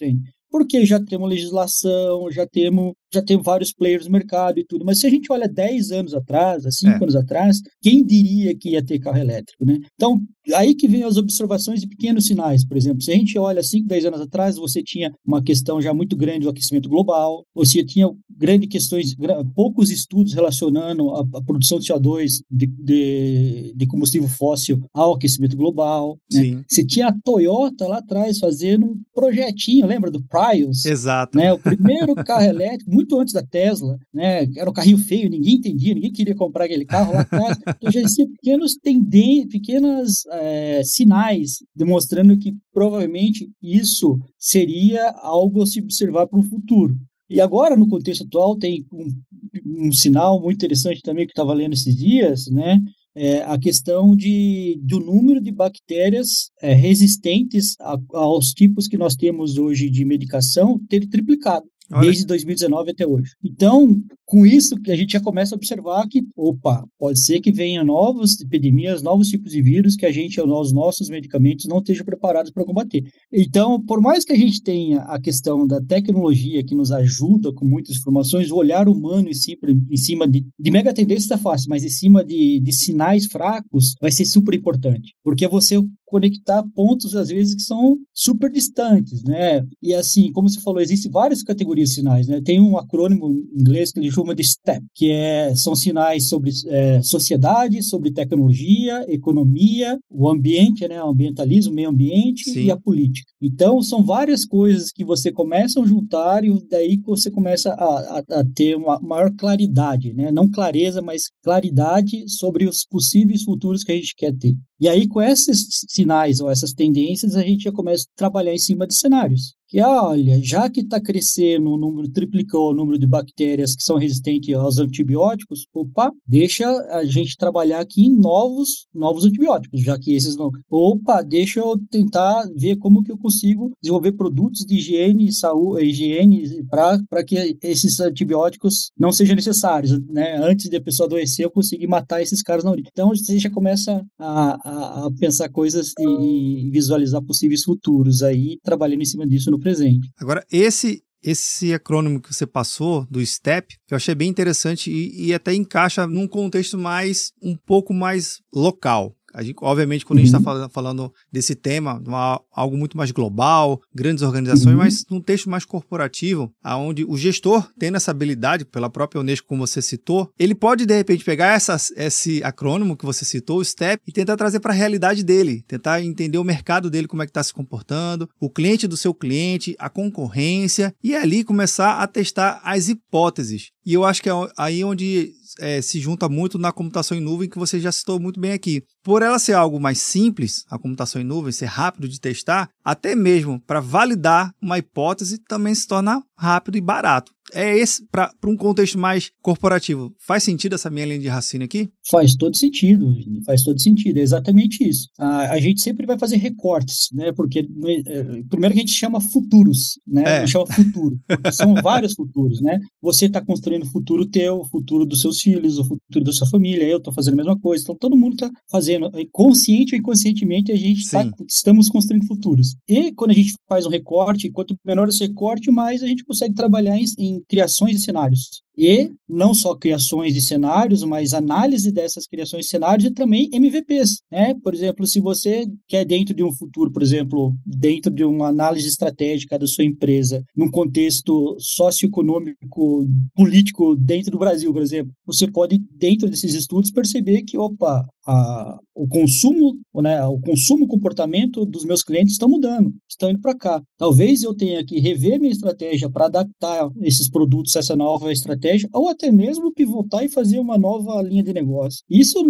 porque 0.50 0.86
já 0.86 1.00
temos 1.00 1.30
legislação, 1.30 2.32
já 2.32 2.48
temos, 2.48 2.94
já 3.16 3.22
temos 3.22 3.46
vários 3.46 3.74
players 3.74 4.06
no 4.06 4.12
mercado 4.12 4.60
e 4.60 4.66
tudo. 4.66 4.86
Mas 4.86 5.00
se 5.00 5.08
a 5.08 5.10
gente 5.10 5.32
olha 5.32 5.48
10 5.48 5.92
anos 5.92 6.14
atrás, 6.14 6.66
há 6.66 6.72
5 6.72 6.92
é. 6.92 6.96
anos 6.96 7.16
atrás, 7.16 7.62
quem 7.82 8.06
diria 8.06 8.56
que 8.56 8.70
ia 8.70 8.84
ter 8.84 9.00
carro 9.00 9.18
elétrico, 9.18 9.66
né? 9.66 9.80
Então, 9.96 10.22
aí 10.54 10.76
que 10.76 10.88
vem 10.88 11.04
as 11.04 11.18
observações 11.18 11.82
de 11.82 11.88
pequenos 11.88 12.28
sinais, 12.28 12.66
por 12.66 12.78
exemplo. 12.78 13.02
Se 13.02 13.12
a 13.12 13.16
gente 13.16 13.38
olha 13.38 13.64
5, 13.64 13.88
10 13.88 14.06
anos 14.06 14.22
atrás, 14.22 14.58
você 14.58 14.84
tinha 14.84 15.12
uma 15.26 15.42
questão 15.42 15.82
já 15.82 15.94
muito 15.94 16.16
grande 16.16 16.42
do 16.42 16.50
aquecimento 16.50 16.90
global, 16.90 17.46
você 17.54 17.84
tinha 17.84 18.08
grandes 18.30 18.70
questões, 18.70 19.16
poucos 19.56 19.90
estudos 19.90 20.34
relacionando 20.34 21.10
a, 21.12 21.22
a 21.22 21.44
produção 21.44 21.80
de 21.80 21.88
CO2 21.88 22.42
de, 22.52 22.68
de, 22.68 23.74
de, 23.76 23.88
combustível 23.88 24.28
fóssil 24.28 24.80
ao 24.94 25.14
aquecimento 25.14 25.56
global. 25.56 26.18
Né? 26.32 26.64
Você 26.68 26.86
tinha 26.86 27.08
a 27.08 27.16
Toyota 27.24 27.88
lá 27.88 27.98
atrás 27.98 28.40
fazendo 28.40 28.86
um 28.86 28.96
projetinho, 29.14 29.88
lembra 29.88 30.12
do 30.12 30.24
Prius? 30.24 30.86
Exato. 30.86 31.38
Né? 31.38 31.54
O 31.54 31.60
primeiro 31.60 32.14
carro 32.16 32.44
elétrico, 32.44 32.92
muito 32.92 33.05
antes 33.14 33.34
da 33.34 33.44
Tesla, 33.44 33.98
né? 34.14 34.48
era 34.56 34.70
um 34.70 34.74
carrinho 34.74 34.98
feio, 34.98 35.30
ninguém 35.30 35.56
entendia, 35.56 35.94
ninguém 35.94 36.12
queria 36.12 36.36
comprar 36.36 36.66
aquele 36.66 36.86
carro 36.86 37.14
lá 37.14 37.22
atrás. 37.22 37.58
Então 37.76 37.92
já 37.92 38.00
existiam 38.00 38.32
pequenos 38.32 38.76
tendências, 38.76 39.48
pequenas 39.48 40.26
é, 40.32 40.82
sinais 40.84 41.64
demonstrando 41.76 42.38
que 42.38 42.54
provavelmente 42.74 43.50
isso 43.62 44.18
seria 44.38 45.12
algo 45.22 45.62
a 45.62 45.68
se 45.68 45.80
observar 45.80 46.28
para 46.28 46.40
o 46.40 46.44
futuro. 46.44 46.96
E 47.30 47.42
agora, 47.42 47.76
no 47.76 47.88
contexto 47.88 48.24
atual, 48.24 48.56
tem 48.56 48.86
um, 48.94 49.88
um 49.88 49.92
sinal 49.92 50.40
muito 50.40 50.58
interessante 50.58 51.02
também 51.02 51.26
que 51.26 51.32
estava 51.32 51.54
lendo 51.54 51.74
esses 51.74 51.96
dias, 51.96 52.48
né? 52.48 52.80
É 53.18 53.44
a 53.44 53.58
questão 53.58 54.14
de, 54.14 54.78
do 54.84 55.00
número 55.00 55.42
de 55.42 55.50
bactérias 55.50 56.52
é, 56.62 56.74
resistentes 56.74 57.76
a, 57.80 57.98
aos 58.14 58.50
tipos 58.52 58.88
que 58.88 58.98
nós 58.98 59.16
temos 59.16 59.58
hoje 59.58 59.90
de 59.90 60.04
medicação 60.04 60.78
ter 60.90 61.08
triplicado. 61.08 61.66
Olha. 61.92 62.08
desde 62.08 62.26
2019 62.26 62.92
até 62.92 63.06
hoje. 63.06 63.32
Então, 63.44 63.96
com 64.26 64.46
isso, 64.46 64.76
a 64.88 64.96
gente 64.96 65.14
já 65.14 65.20
começa 65.20 65.54
a 65.54 65.58
observar 65.58 66.08
que, 66.08 66.24
opa, 66.36 66.84
pode 66.98 67.20
ser 67.24 67.40
que 67.40 67.52
venha 67.52 67.84
novas 67.84 68.40
epidemias, 68.42 69.04
novos 69.04 69.28
tipos 69.28 69.52
de 69.52 69.62
vírus 69.62 69.96
que 69.96 70.06
a 70.06 70.12
gente, 70.12 70.42
os 70.42 70.74
nossos 70.74 71.10
medicamentos 71.10 71.66
não 71.68 71.78
estejam 71.78 72.06
preparados 72.06 72.52
para 72.52 72.66
combater. 72.66 73.04
Então, 73.32 73.80
por 73.84 74.02
mais 74.02 74.26
que 74.26 74.34
a 74.34 74.38
gente 74.38 74.64
tenha 74.64 75.02
a 75.02 75.20
questão 75.20 75.68
da 75.68 75.80
tecnologia 75.80 76.64
que 76.64 76.76
nos 76.76 76.92
ajuda 76.92 77.54
com 77.54 77.66
muitas 77.66 77.98
informações, 77.98 78.50
o 78.50 78.56
olhar 78.56 78.90
humano 78.90 79.30
em 79.30 79.34
cima, 79.34 79.60
em 79.90 79.98
cima 79.98 80.28
de, 80.28 80.46
de 80.60 80.72
mega 80.72 80.94
tendência 80.94 81.26
está 81.26 81.38
fácil, 81.38 81.70
mas 81.70 81.84
em 81.84 81.90
cima 81.90 82.24
de, 82.24 82.60
de 82.60 82.74
sinais 82.74 83.26
fracos 83.28 83.96
vai 84.02 84.12
ser 84.12 84.26
super 84.26 84.56
importante, 84.56 85.14
porque 85.24 85.48
você 85.48 85.78
conectar 86.16 86.64
pontos, 86.74 87.14
às 87.14 87.28
vezes, 87.28 87.56
que 87.56 87.62
são 87.62 87.98
super 88.14 88.50
distantes, 88.50 89.22
né? 89.26 89.66
E 89.84 89.94
assim, 89.94 90.32
como 90.32 90.48
você 90.48 90.62
falou, 90.62 90.80
existem 90.80 91.12
várias 91.12 91.44
categorias 91.44 91.90
de 91.90 91.96
sinais, 91.96 92.26
né? 92.26 92.40
Tem 92.42 92.58
um 92.58 92.78
acrônimo 92.78 93.30
em 93.30 93.60
inglês 93.60 93.92
que 93.92 94.00
ele 94.00 94.10
chama 94.10 94.34
de 94.34 94.42
STEP, 94.42 94.82
que 94.94 95.12
é, 95.12 95.54
são 95.56 95.76
sinais 95.76 96.30
sobre 96.30 96.52
é, 96.68 97.02
sociedade, 97.02 97.84
sobre 97.84 98.14
tecnologia, 98.14 99.06
economia, 99.10 100.00
o 100.10 100.30
ambiente, 100.30 100.88
né? 100.88 101.04
O 101.04 101.10
ambientalismo, 101.10 101.74
o 101.74 101.76
meio 101.76 101.90
ambiente 101.90 102.50
Sim. 102.50 102.64
e 102.64 102.72
a 102.72 102.78
política. 102.78 103.30
Então, 103.42 103.82
são 103.82 104.02
várias 104.02 104.46
coisas 104.46 104.94
que 104.94 105.04
você 105.04 105.34
começa 105.34 105.82
a 105.82 105.86
juntar 105.86 106.46
e 106.46 106.66
daí 106.70 106.98
você 107.06 107.30
começa 107.30 107.74
a, 107.74 108.20
a, 108.20 108.40
a 108.40 108.46
ter 108.56 108.78
uma 108.78 109.02
maior 109.02 109.34
claridade, 109.36 110.14
né? 110.14 110.32
Não 110.32 110.50
clareza, 110.50 111.02
mas 111.02 111.24
claridade 111.44 112.24
sobre 112.30 112.66
os 112.66 112.86
possíveis 112.86 113.44
futuros 113.44 113.84
que 113.84 113.92
a 113.92 113.96
gente 113.96 114.16
quer 114.16 114.34
ter. 114.34 114.56
E 114.80 114.90
aí, 114.90 115.08
com 115.08 115.22
esses 115.22 115.86
sinais 115.88 116.40
ou 116.40 116.50
essas 116.50 116.74
tendências, 116.74 117.36
a 117.36 117.42
gente 117.42 117.64
já 117.64 117.72
começa 117.72 118.04
a 118.04 118.18
trabalhar 118.18 118.54
em 118.54 118.58
cima 118.58 118.86
de 118.86 118.96
cenários 118.96 119.56
que, 119.76 119.82
olha, 119.82 120.42
já 120.42 120.70
que 120.70 120.80
está 120.80 121.02
crescendo 121.02 121.70
o 121.70 121.78
número, 121.78 122.08
triplicou 122.08 122.72
o 122.72 122.74
número 122.74 122.98
de 122.98 123.06
bactérias 123.06 123.76
que 123.76 123.84
são 123.84 123.98
resistentes 123.98 124.56
aos 124.56 124.78
antibióticos, 124.78 125.68
opa, 125.74 126.10
deixa 126.26 126.66
a 126.92 127.04
gente 127.04 127.36
trabalhar 127.36 127.82
aqui 127.82 128.06
em 128.06 128.16
novos, 128.18 128.88
novos 128.94 129.26
antibióticos, 129.26 129.82
já 129.82 130.00
que 130.00 130.16
esses 130.16 130.38
não. 130.38 130.50
Opa, 130.70 131.22
deixa 131.22 131.60
eu 131.60 131.78
tentar 131.92 132.48
ver 132.56 132.78
como 132.78 133.04
que 133.04 133.12
eu 133.12 133.18
consigo 133.18 133.74
desenvolver 133.82 134.14
produtos 134.14 134.62
de 134.62 134.76
higiene, 134.76 135.34
saúde, 135.34 135.84
higiene 135.84 136.64
para 136.70 137.24
que 137.26 137.58
esses 137.62 138.00
antibióticos 138.00 138.92
não 138.98 139.12
sejam 139.12 139.36
necessários, 139.36 140.00
né? 140.08 140.38
Antes 140.38 140.70
de 140.70 140.78
a 140.78 140.82
pessoa 140.82 141.08
adoecer, 141.08 141.44
eu 141.44 141.52
conseguir 141.52 141.88
matar 141.88 142.22
esses 142.22 142.42
caras 142.42 142.64
na 142.64 142.72
origem. 142.72 142.90
Então, 142.94 143.10
você 143.10 143.38
já 143.38 143.50
começa 143.50 144.06
a, 144.18 144.70
a, 144.70 145.06
a 145.08 145.12
pensar 145.20 145.50
coisas 145.50 145.92
e, 146.00 146.68
e 146.68 146.70
visualizar 146.70 147.22
possíveis 147.22 147.64
futuros 147.64 148.24
aí, 148.24 148.58
trabalhando 148.64 149.02
em 149.02 149.06
cima 149.06 149.28
disso 149.28 149.52
no 149.52 149.65
presente. 149.66 150.12
Agora, 150.20 150.46
esse 150.52 151.04
esse 151.24 151.74
acrônimo 151.74 152.22
que 152.22 152.32
você 152.32 152.46
passou 152.46 153.04
do 153.10 153.20
STEP, 153.20 153.78
eu 153.90 153.98
achei 153.98 154.14
bem 154.14 154.30
interessante 154.30 154.92
e, 154.92 155.26
e 155.26 155.34
até 155.34 155.56
encaixa 155.56 156.06
num 156.06 156.28
contexto 156.28 156.78
mais 156.78 157.34
um 157.42 157.56
pouco 157.56 157.96
mais 157.96 158.44
local. 158.54 159.16
Gente, 159.44 159.56
obviamente, 159.62 160.06
quando 160.06 160.20
uhum. 160.20 160.24
a 160.24 160.28
gente 160.28 160.36
está 160.36 160.70
falando 160.70 161.12
desse 161.32 161.56
tema, 161.56 162.02
uma, 162.06 162.42
algo 162.54 162.78
muito 162.78 162.98
mais 162.98 163.12
global, 163.12 163.82
grandes 163.94 164.24
organizações, 164.24 164.74
uhum. 164.74 164.78
mas 164.78 165.06
num 165.10 165.22
texto 165.22 165.50
mais 165.50 165.66
corporativo, 165.66 166.52
aonde 166.64 167.04
o 167.06 167.18
gestor, 167.18 167.68
tendo 167.78 167.98
essa 167.98 168.12
habilidade, 168.12 168.66
pela 168.66 168.90
própria 168.90 169.20
Unesco, 169.20 169.48
como 169.48 169.66
você 169.66 169.82
citou, 169.82 170.30
ele 170.38 170.56
pode, 170.56 170.86
de 170.86 170.96
repente, 170.96 171.24
pegar 171.24 171.56
essa, 171.56 171.76
esse 171.96 172.44
acrônimo 172.44 172.98
que 172.98 173.06
você 173.06 173.26
citou, 173.26 173.60
o 173.60 173.66
STEP, 173.66 174.02
e 174.08 174.12
tentar 174.12 174.38
trazer 174.38 174.60
para 174.60 174.74
a 174.74 174.76
realidade 174.76 175.24
dele, 175.24 175.64
tentar 175.68 176.02
entender 176.02 176.38
o 176.38 176.44
mercado 176.44 176.90
dele, 176.90 177.08
como 177.08 177.22
é 177.22 177.26
que 177.26 177.32
está 177.32 177.44
se 177.44 177.54
comportando, 177.54 178.30
o 178.40 178.50
cliente 178.50 178.88
do 178.88 178.98
seu 178.98 179.14
cliente, 179.14 179.76
a 179.80 179.90
concorrência, 179.90 180.94
e 181.04 181.16
ali 181.16 181.44
começar 181.44 182.00
a 182.00 182.08
testar 182.08 182.62
as 182.64 182.90
hipóteses. 182.90 183.75
E 183.86 183.94
eu 183.94 184.04
acho 184.04 184.22
que 184.22 184.30
é 184.30 184.34
aí 184.58 184.84
onde 184.84 185.34
é, 185.60 185.82
se 185.82 186.00
junta 186.00 186.28
muito 186.28 186.58
na 186.58 186.72
computação 186.72 187.16
em 187.16 187.22
nuvem, 187.22 187.50
que 187.50 187.60
você 187.60 187.80
já 187.80 187.92
citou 187.92 188.20
muito 188.20 188.40
bem 188.40 188.52
aqui. 188.52 188.84
Por 189.04 189.22
ela 189.22 189.38
ser 189.38 189.54
algo 189.54 189.80
mais 189.80 190.00
simples, 190.00 190.66
a 190.70 190.80
computação 190.80 191.22
em 191.22 191.26
nuvem, 191.26 191.52
ser 191.52 191.66
rápido 191.66 192.08
de 192.08 192.20
testar, 192.20 192.70
até 192.84 193.16
mesmo 193.16 193.60
para 193.60 193.80
validar 193.80 194.52
uma 194.62 194.80
hipótese 194.80 195.38
também 195.38 195.76
se 195.76 195.88
torna 195.88 196.24
rápido 196.38 196.78
e 196.78 196.82
barato. 196.82 197.35
É 197.54 197.78
esse, 197.78 198.06
para 198.12 198.32
um 198.46 198.58
contexto 198.58 198.98
mais 198.98 199.32
corporativo, 199.42 200.14
faz 200.20 200.44
sentido 200.44 200.76
essa 200.76 200.90
minha 200.90 201.06
linha 201.06 201.20
de 201.20 201.28
raciocínio 201.28 201.66
aqui? 201.66 201.90
Faz 202.10 202.36
todo 202.36 202.56
sentido, 202.56 203.16
faz 203.46 203.64
todo 203.64 203.80
sentido, 203.80 204.18
é 204.18 204.22
exatamente 204.22 204.88
isso. 204.88 205.10
A, 205.20 205.54
a 205.54 205.60
gente 205.60 205.82
sempre 205.82 206.06
vai 206.06 206.18
fazer 206.18 206.38
recortes, 206.38 207.10
né? 207.14 207.32
Porque 207.32 207.60
é, 207.60 208.24
primeiro 208.50 208.74
que 208.74 208.82
a 208.82 208.86
gente 208.86 208.94
chama 208.94 209.22
futuros, 209.22 210.00
né? 210.08 210.24
É. 210.26 210.38
A 210.38 210.40
gente 210.40 210.52
chama 210.52 210.66
futuro, 210.68 211.20
são 211.54 211.74
vários 211.82 212.14
futuros, 212.14 212.62
né? 212.62 212.80
Você 213.02 213.26
está 213.28 213.44
construindo 213.44 213.84
o 213.84 213.92
futuro 213.92 214.26
teu, 214.26 214.60
o 214.60 214.66
futuro 214.66 215.06
dos 215.06 215.22
seus 215.22 215.40
filhos, 215.40 215.78
o 215.78 215.84
futuro 215.84 216.26
da 216.26 216.32
sua 216.32 216.48
família, 216.48 216.84
eu 216.84 216.98
estou 216.98 217.14
fazendo 217.14 217.36
a 217.36 217.38
mesma 217.38 217.60
coisa, 217.60 217.84
então 217.84 217.96
todo 217.96 218.18
mundo 218.18 218.34
está 218.34 218.50
fazendo, 218.70 219.12
consciente 219.32 219.94
ou 219.94 220.00
inconscientemente, 220.00 220.72
a 220.72 220.76
gente 220.76 221.10
tá, 221.10 221.30
estamos 221.48 221.90
construindo 221.90 222.26
futuros. 222.26 222.76
E 222.88 223.12
quando 223.14 223.32
a 223.32 223.36
gente 223.36 223.54
faz 223.68 223.86
um 223.86 223.90
recorte, 223.90 224.50
quanto 224.50 224.76
menor 224.86 225.08
esse 225.08 225.26
recorte, 225.26 225.72
mais 225.72 226.02
a 226.02 226.08
gente 226.08 226.24
consegue 226.24 226.54
trabalhar 226.54 226.98
em, 226.98 227.06
em 227.20 227.45
criações 227.48 227.98
de 227.98 228.02
cenários 228.02 228.65
e 228.78 229.12
não 229.28 229.54
só 229.54 229.76
criações 229.76 230.34
de 230.34 230.42
cenários, 230.42 231.04
mas 231.04 231.34
análise 231.34 231.92
dessas 231.92 232.28
criações 232.28 232.66
de 232.66 232.72
cenários 232.72 233.08
e 233.08 233.12
também 233.12 233.50
MVPs, 233.52 234.22
né? 234.32 234.54
Por 234.64 234.74
exemplo, 234.74 235.08
se 235.08 235.20
você 235.20 235.66
quer 235.88 236.06
dentro 236.06 236.34
de 236.34 236.44
um 236.44 236.54
futuro, 236.54 236.92
por 236.92 237.02
exemplo, 237.02 237.54
dentro 237.66 238.12
de 238.12 238.24
uma 238.24 238.48
análise 238.48 238.88
estratégica 238.88 239.58
da 239.58 239.68
sua 239.68 239.84
empresa, 239.84 240.44
num 240.56 240.70
contexto 240.70 241.56
socioeconômico, 241.60 243.08
político 243.34 243.96
dentro 243.96 244.32
do 244.32 244.40
Brasil, 244.40 244.72
por 244.72 244.82
exemplo, 244.82 245.12
você 245.26 245.50
pode 245.50 245.80
dentro 245.92 246.30
desses 246.30 246.54
estudos 246.54 246.92
perceber 246.92 247.44
que, 247.44 247.58
opa, 247.58 248.06
a, 248.28 248.80
o 248.94 249.08
consumo, 249.08 249.78
né, 249.96 250.24
o 250.26 250.40
consumo, 250.40 250.88
comportamento 250.88 251.66
dos 251.66 251.86
meus 251.86 252.02
clientes 252.04 252.34
estão 252.34 252.50
mudando, 252.50 252.94
estão 253.10 253.30
indo 253.30 253.40
para 253.40 253.56
cá. 253.56 253.82
Talvez 253.98 254.44
eu 254.44 254.54
tenha 254.54 254.84
que 254.84 255.00
rever 255.00 255.40
minha 255.40 255.52
estratégia 255.52 256.10
para 256.10 256.26
adaptar 256.26 256.90
esses 257.02 257.30
produtos 257.30 257.76
a 257.76 257.80
essa 257.80 257.96
nova 257.96 258.32
estratégia, 258.32 258.65
ou 258.94 259.10
até 259.10 259.32
mesmo 259.32 259.74
pivotar 259.74 260.24
e 260.24 260.30
fazer 260.30 260.60
uma 260.60 260.78
nova 260.78 261.22
linha 261.22 261.44
de 261.44 261.54
negócio. 261.54 262.04
Isso 262.10 262.44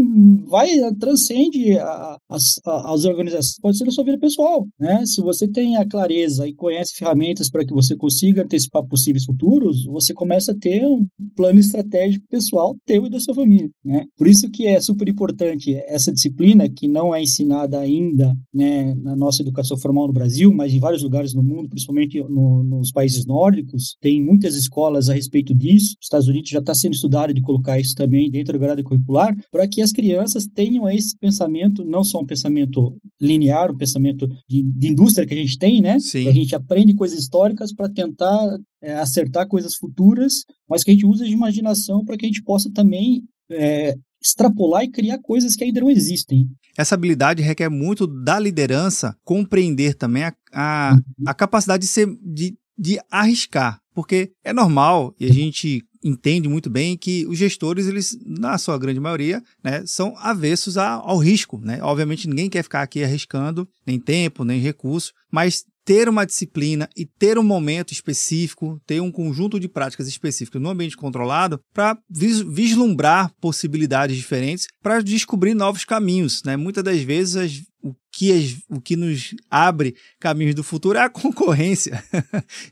vai 0.47 0.69
transcende 0.99 1.77
a, 1.77 2.17
as, 2.29 2.59
a, 2.65 2.93
as 2.93 3.05
organizações, 3.05 3.59
pode 3.61 3.77
ser 3.77 3.85
na 3.85 3.91
sua 3.91 4.03
vida 4.03 4.17
pessoal, 4.17 4.67
né? 4.79 5.05
Se 5.05 5.21
você 5.21 5.47
tem 5.47 5.77
a 5.77 5.87
clareza 5.87 6.47
e 6.47 6.53
conhece 6.53 6.95
ferramentas 6.95 7.49
para 7.49 7.65
que 7.65 7.73
você 7.73 7.95
consiga 7.95 8.43
antecipar 8.43 8.83
possíveis 8.83 9.25
futuros, 9.25 9.85
você 9.85 10.13
começa 10.13 10.51
a 10.51 10.57
ter 10.57 10.85
um 10.85 11.05
plano 11.35 11.59
estratégico 11.59 12.25
pessoal 12.29 12.75
teu 12.85 13.05
e 13.05 13.09
da 13.09 13.19
sua 13.19 13.33
família, 13.33 13.69
né? 13.83 14.05
Por 14.17 14.27
isso 14.27 14.49
que 14.49 14.67
é 14.67 14.79
super 14.79 15.07
importante 15.07 15.75
essa 15.87 16.11
disciplina 16.11 16.69
que 16.69 16.87
não 16.87 17.13
é 17.13 17.21
ensinada 17.21 17.79
ainda 17.79 18.35
né, 18.53 18.93
na 18.95 19.15
nossa 19.15 19.41
educação 19.41 19.77
formal 19.77 20.07
no 20.07 20.13
Brasil, 20.13 20.53
mas 20.53 20.73
em 20.73 20.79
vários 20.79 21.03
lugares 21.03 21.33
no 21.33 21.43
mundo, 21.43 21.69
principalmente 21.69 22.21
no, 22.23 22.63
nos 22.63 22.91
países 22.91 23.25
nórdicos, 23.25 23.97
tem 24.01 24.23
muitas 24.23 24.55
escolas 24.55 25.09
a 25.09 25.13
respeito 25.13 25.53
disso. 25.53 25.95
Os 26.05 26.07
Estados 26.07 26.27
Unidos 26.27 26.51
já 26.51 26.59
está 26.59 26.75
sendo 26.75 26.93
estudado 26.93 27.33
de 27.33 27.41
colocar 27.41 27.79
isso 27.79 27.95
também 27.95 28.29
dentro 28.29 28.53
da 28.53 28.59
grade 28.59 28.83
curricular, 28.83 29.35
para 29.51 29.67
que 29.67 29.81
as 29.81 29.91
crianças 29.91 30.45
tenham 30.45 30.87
esse 30.87 31.17
pensamento, 31.17 31.83
não 31.83 32.03
só 32.03 32.19
um 32.19 32.25
pensamento 32.25 32.95
linear, 33.19 33.71
um 33.71 33.77
pensamento 33.77 34.27
de, 34.47 34.61
de 34.61 34.87
indústria 34.87 35.25
que 35.25 35.33
a 35.33 35.37
gente 35.37 35.57
tem, 35.57 35.81
né? 35.81 35.99
Sim. 35.99 36.27
A 36.27 36.31
gente 36.31 36.55
aprende 36.55 36.93
coisas 36.93 37.17
históricas 37.17 37.73
para 37.73 37.89
tentar 37.89 38.55
é, 38.83 38.93
acertar 38.93 39.47
coisas 39.47 39.73
futuras, 39.75 40.43
mas 40.69 40.83
que 40.83 40.91
a 40.91 40.93
gente 40.93 41.07
usa 41.07 41.25
de 41.25 41.31
imaginação 41.31 42.05
para 42.05 42.15
que 42.15 42.25
a 42.27 42.29
gente 42.29 42.43
possa 42.43 42.69
também 42.71 43.23
é, 43.49 43.95
extrapolar 44.21 44.83
e 44.83 44.91
criar 44.91 45.17
coisas 45.17 45.55
que 45.55 45.63
ainda 45.63 45.81
não 45.81 45.89
existem. 45.89 46.47
Essa 46.77 46.93
habilidade 46.93 47.41
requer 47.41 47.69
muito 47.69 48.05
da 48.05 48.37
liderança 48.37 49.17
compreender 49.23 49.95
também 49.95 50.23
a, 50.23 50.33
a, 50.53 50.99
a 51.25 51.33
capacidade 51.33 51.81
de, 51.81 51.87
ser, 51.87 52.07
de, 52.21 52.55
de 52.77 52.99
arriscar, 53.09 53.79
porque 53.95 54.31
é 54.43 54.51
normal 54.51 55.15
e 55.19 55.25
a 55.25 55.33
gente 55.33 55.81
entende 56.05 56.47
muito 56.47 56.69
bem 56.69 56.95
que 56.95 57.25
os 57.25 57.37
gestores, 57.37 57.87
eles, 57.87 58.15
na 58.23 58.59
sua 58.59 58.77
grande 58.77 58.99
maioria, 58.99 59.41
né, 59.63 59.83
são 59.87 60.15
avessos 60.19 60.77
ao 60.77 61.17
risco. 61.17 61.59
Né? 61.59 61.79
Obviamente, 61.81 62.29
ninguém 62.29 62.47
quer 62.47 62.61
ficar 62.61 62.83
aqui 62.83 63.03
arriscando 63.03 63.67
nem 63.85 63.99
tempo, 63.99 64.43
nem 64.43 64.61
recurso, 64.61 65.11
mas 65.31 65.65
ter 65.83 66.07
uma 66.09 66.25
disciplina 66.25 66.89
e 66.97 67.05
ter 67.05 67.37
um 67.37 67.43
momento 67.43 67.91
específico, 67.91 68.81
ter 68.87 68.99
um 69.01 69.11
conjunto 69.11 69.59
de 69.59 69.67
práticas 69.67 70.07
específicas 70.07 70.61
no 70.61 70.69
ambiente 70.69 70.97
controlado 70.97 71.59
para 71.73 71.97
vislumbrar 72.09 73.31
possibilidades 73.39 74.17
diferentes, 74.17 74.67
para 74.81 75.01
descobrir 75.01 75.53
novos 75.53 75.85
caminhos. 75.85 76.41
Né? 76.43 76.57
Muitas 76.57 76.83
das 76.83 77.01
vezes 77.01 77.35
as, 77.35 77.61
o 77.83 77.93
que, 78.15 78.57
o 78.69 78.79
que 78.79 78.95
nos 78.95 79.35
abre 79.51 79.93
caminhos 80.21 80.55
do 80.55 80.63
futuro 80.63 80.97
é 80.97 81.01
a 81.01 81.09
concorrência. 81.11 82.01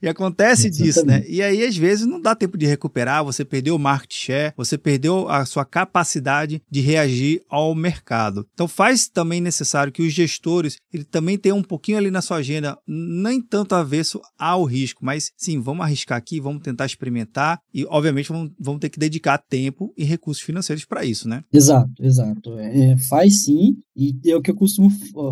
e 0.02 0.08
acontece 0.08 0.68
Exatamente. 0.68 0.84
disso, 0.84 1.06
né? 1.06 1.24
E 1.28 1.42
aí, 1.42 1.66
às 1.66 1.76
vezes, 1.76 2.06
não 2.06 2.22
dá 2.22 2.34
tempo 2.34 2.58
de 2.58 2.66
recuperar, 2.66 3.26
você 3.26 3.44
perdeu 3.44 3.76
o 3.76 3.80
market 3.80 4.14
share, 4.14 4.54
você 4.56 4.78
perdeu 4.78 5.28
a 5.28 5.46
sua 5.46 5.66
capacidade 5.66 6.62
de 6.72 6.80
reagir 6.80 7.42
ao 7.50 7.76
mercado. 7.76 8.48
Então, 8.54 8.70
faz 8.70 9.10
também 9.10 9.42
necessário 9.42 9.92
que 9.92 10.02
os 10.02 10.14
gestores 10.14 10.78
ele 10.94 11.04
também 11.04 11.38
tenham 11.38 11.58
um 11.58 11.64
pouquinho 11.64 11.98
ali 11.98 12.10
na 12.10 12.22
sua 12.22 12.38
agenda, 12.38 12.78
nem 12.88 13.42
tanto 13.42 13.76
avesso 13.76 14.22
ao 14.40 14.64
risco, 14.64 15.04
mas 15.04 15.32
sim, 15.36 15.60
vamos 15.60 15.84
arriscar 15.84 16.18
aqui, 16.18 16.40
vamos 16.40 16.64
tentar 16.64 16.86
experimentar 16.86 17.60
e, 17.74 17.86
obviamente, 17.90 18.30
vamos, 18.30 18.52
vamos 18.58 18.80
ter 18.80 18.90
que 18.90 19.00
dedicar 19.00 19.38
tempo 19.38 19.94
e 19.98 20.06
recursos 20.06 20.42
financeiros 20.42 20.86
para 20.86 21.04
isso, 21.04 21.28
né? 21.28 21.44
Exato, 21.52 21.92
exato. 22.00 22.58
É, 22.60 22.96
faz 23.10 23.44
sim, 23.44 23.76
e 23.96 24.16
é 24.26 24.36
o 24.36 24.42
que 24.42 24.50
eu 24.50 24.56
costumo 24.56 24.90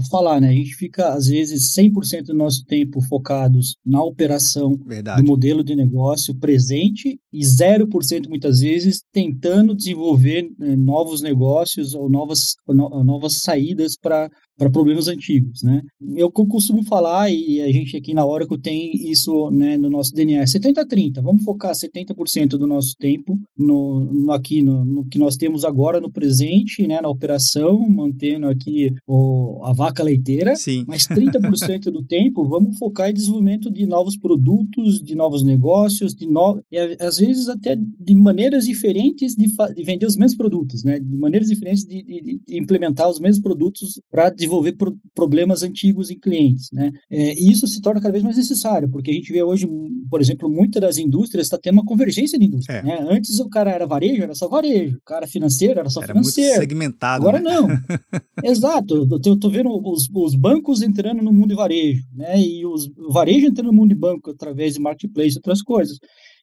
falar, 0.10 0.40
né? 0.40 0.50
A 0.50 0.54
gente 0.54 0.76
fica, 0.76 1.14
às 1.14 1.28
vezes, 1.28 1.74
100% 1.74 2.26
do 2.26 2.34
nosso 2.34 2.64
tempo 2.66 3.02
focados 3.02 3.76
na 3.86 4.04
operação 4.04 4.78
Verdade. 4.86 5.22
do 5.22 5.28
modelo 5.28 5.64
de 5.64 5.76
negócio 5.76 6.36
presente 6.36 7.20
e 7.34 7.40
0% 7.40 8.30
muitas 8.30 8.60
vezes 8.60 9.02
tentando 9.12 9.76
desenvolver 9.76 10.50
né, 10.60 10.76
novos 10.76 11.22
negócios 11.22 11.96
ou 11.96 12.10
novas, 12.10 12.56
ou 12.68 13.04
novas 13.04 13.42
saídas 13.42 13.98
para 13.98 14.30
para 14.62 14.70
problemas 14.70 15.08
antigos, 15.08 15.64
né? 15.64 15.82
Eu 16.16 16.32
costumo 16.32 16.84
falar, 16.84 17.32
e 17.32 17.60
a 17.62 17.72
gente 17.72 17.98
aqui 17.98 18.14
na 18.14 18.24
Oracle 18.24 18.60
tem 18.60 18.92
isso 19.10 19.50
né, 19.50 19.76
no 19.76 19.90
nosso 19.90 20.14
DNA, 20.14 20.44
70-30, 20.44 21.20
vamos 21.20 21.44
focar 21.44 21.72
70% 21.72 22.50
do 22.50 22.68
nosso 22.68 22.96
tempo 22.96 23.40
no, 23.58 24.02
no 24.02 24.32
aqui 24.32 24.62
no, 24.62 24.86
no, 24.86 25.06
que 25.06 25.18
nós 25.18 25.36
temos 25.36 25.66
agora 25.66 26.00
no 26.00 26.12
presente, 26.12 26.86
né, 26.86 27.02
na 27.02 27.10
operação, 27.10 27.80
mantendo 27.90 28.48
aqui 28.48 28.94
o, 29.08 29.62
a 29.64 29.74
vaca 29.74 30.04
leiteira, 30.04 30.56
Sim. 30.56 30.86
mas 30.88 31.08
30% 31.08 31.86
do 31.86 32.04
tempo 32.04 32.48
vamos 32.48 32.78
focar 32.78 33.10
em 33.10 33.16
desenvolvimento 33.16 33.72
de 33.72 33.88
novos 33.88 34.16
produtos, 34.16 35.02
de 35.02 35.16
novos 35.16 35.42
negócios, 35.42 36.14
de 36.14 36.28
no, 36.28 36.62
e 36.72 36.78
às 37.00 37.18
vezes 37.18 37.50
até 37.50 37.76
de 37.76 38.14
maneiras 38.14 38.66
diferentes 38.66 39.34
de, 39.34 39.48
de 39.48 39.84
vender 39.84 40.06
os 40.06 40.16
mesmos 40.16 40.38
produtos, 40.38 40.84
né? 40.84 41.00
De 41.00 41.18
maneiras 41.18 41.48
diferentes 41.48 41.84
de, 41.84 42.04
de, 42.04 42.42
de 42.48 42.60
implementar 42.60 43.10
os 43.10 43.20
mesmos 43.20 43.42
produtos 43.42 44.00
para 44.12 44.30
desenvolver 44.30 44.51
desenvolver 44.52 44.74
pro, 44.74 44.98
problemas 45.16 45.64
antigos 45.64 46.12
em 46.12 46.20
clientes, 46.20 46.70
né? 46.72 46.92
É, 47.10 47.34
e 47.34 47.52
isso 47.52 47.66
se 47.68 47.82
torna 47.82 48.02
cada 48.02 48.12
vez 48.12 48.24
mais 48.24 48.36
necessário, 48.36 48.90
porque 48.90 49.10
a 49.10 49.14
gente 49.14 49.32
vê 49.32 49.42
hoje, 49.42 49.68
por 50.10 50.20
exemplo, 50.20 50.50
muitas 50.50 50.82
das 50.82 50.98
indústrias 50.98 51.48
está 51.48 51.58
tendo 51.58 51.76
uma 51.76 51.86
convergência 51.86 52.38
de 52.38 52.46
indústria. 52.46 52.80
É. 52.80 52.84
Né? 52.84 53.08
Antes 53.10 53.40
o 53.40 53.50
cara 53.50 53.72
era 53.72 53.88
varejo, 53.88 54.22
era 54.22 54.36
só 54.36 54.48
varejo, 54.48 54.98
o 54.98 55.06
cara 55.06 55.26
financeiro 55.26 55.80
era 55.80 55.90
só 55.90 56.02
era 56.02 56.14
financeiro. 56.14 56.50
Muito 56.50 56.60
segmentado. 56.60 57.28
Agora 57.28 57.40
né? 57.40 57.50
não. 57.50 57.68
Exato. 58.44 59.08
Eu 59.24 59.34
estou 59.34 59.50
vendo 59.50 59.70
os, 59.70 60.10
os, 60.14 60.36
bancos 60.36 60.82
entrando 60.82 61.22
no 61.22 61.32
mundo 61.32 61.50
de 61.50 61.56
varejo, 61.56 62.04
né? 62.14 62.40
E 62.40 62.66
os 62.66 62.88
o 62.98 63.12
varejo 63.12 63.48
entrando 63.48 63.68
no 63.68 63.74
mundo 63.74 63.90
de 63.90 63.96
banco 63.96 64.32
através 64.32 64.74
de 64.74 64.80
marketplace 64.80 65.36
e 65.36 65.38
outras 65.38 65.62
coisas. 65.62 65.98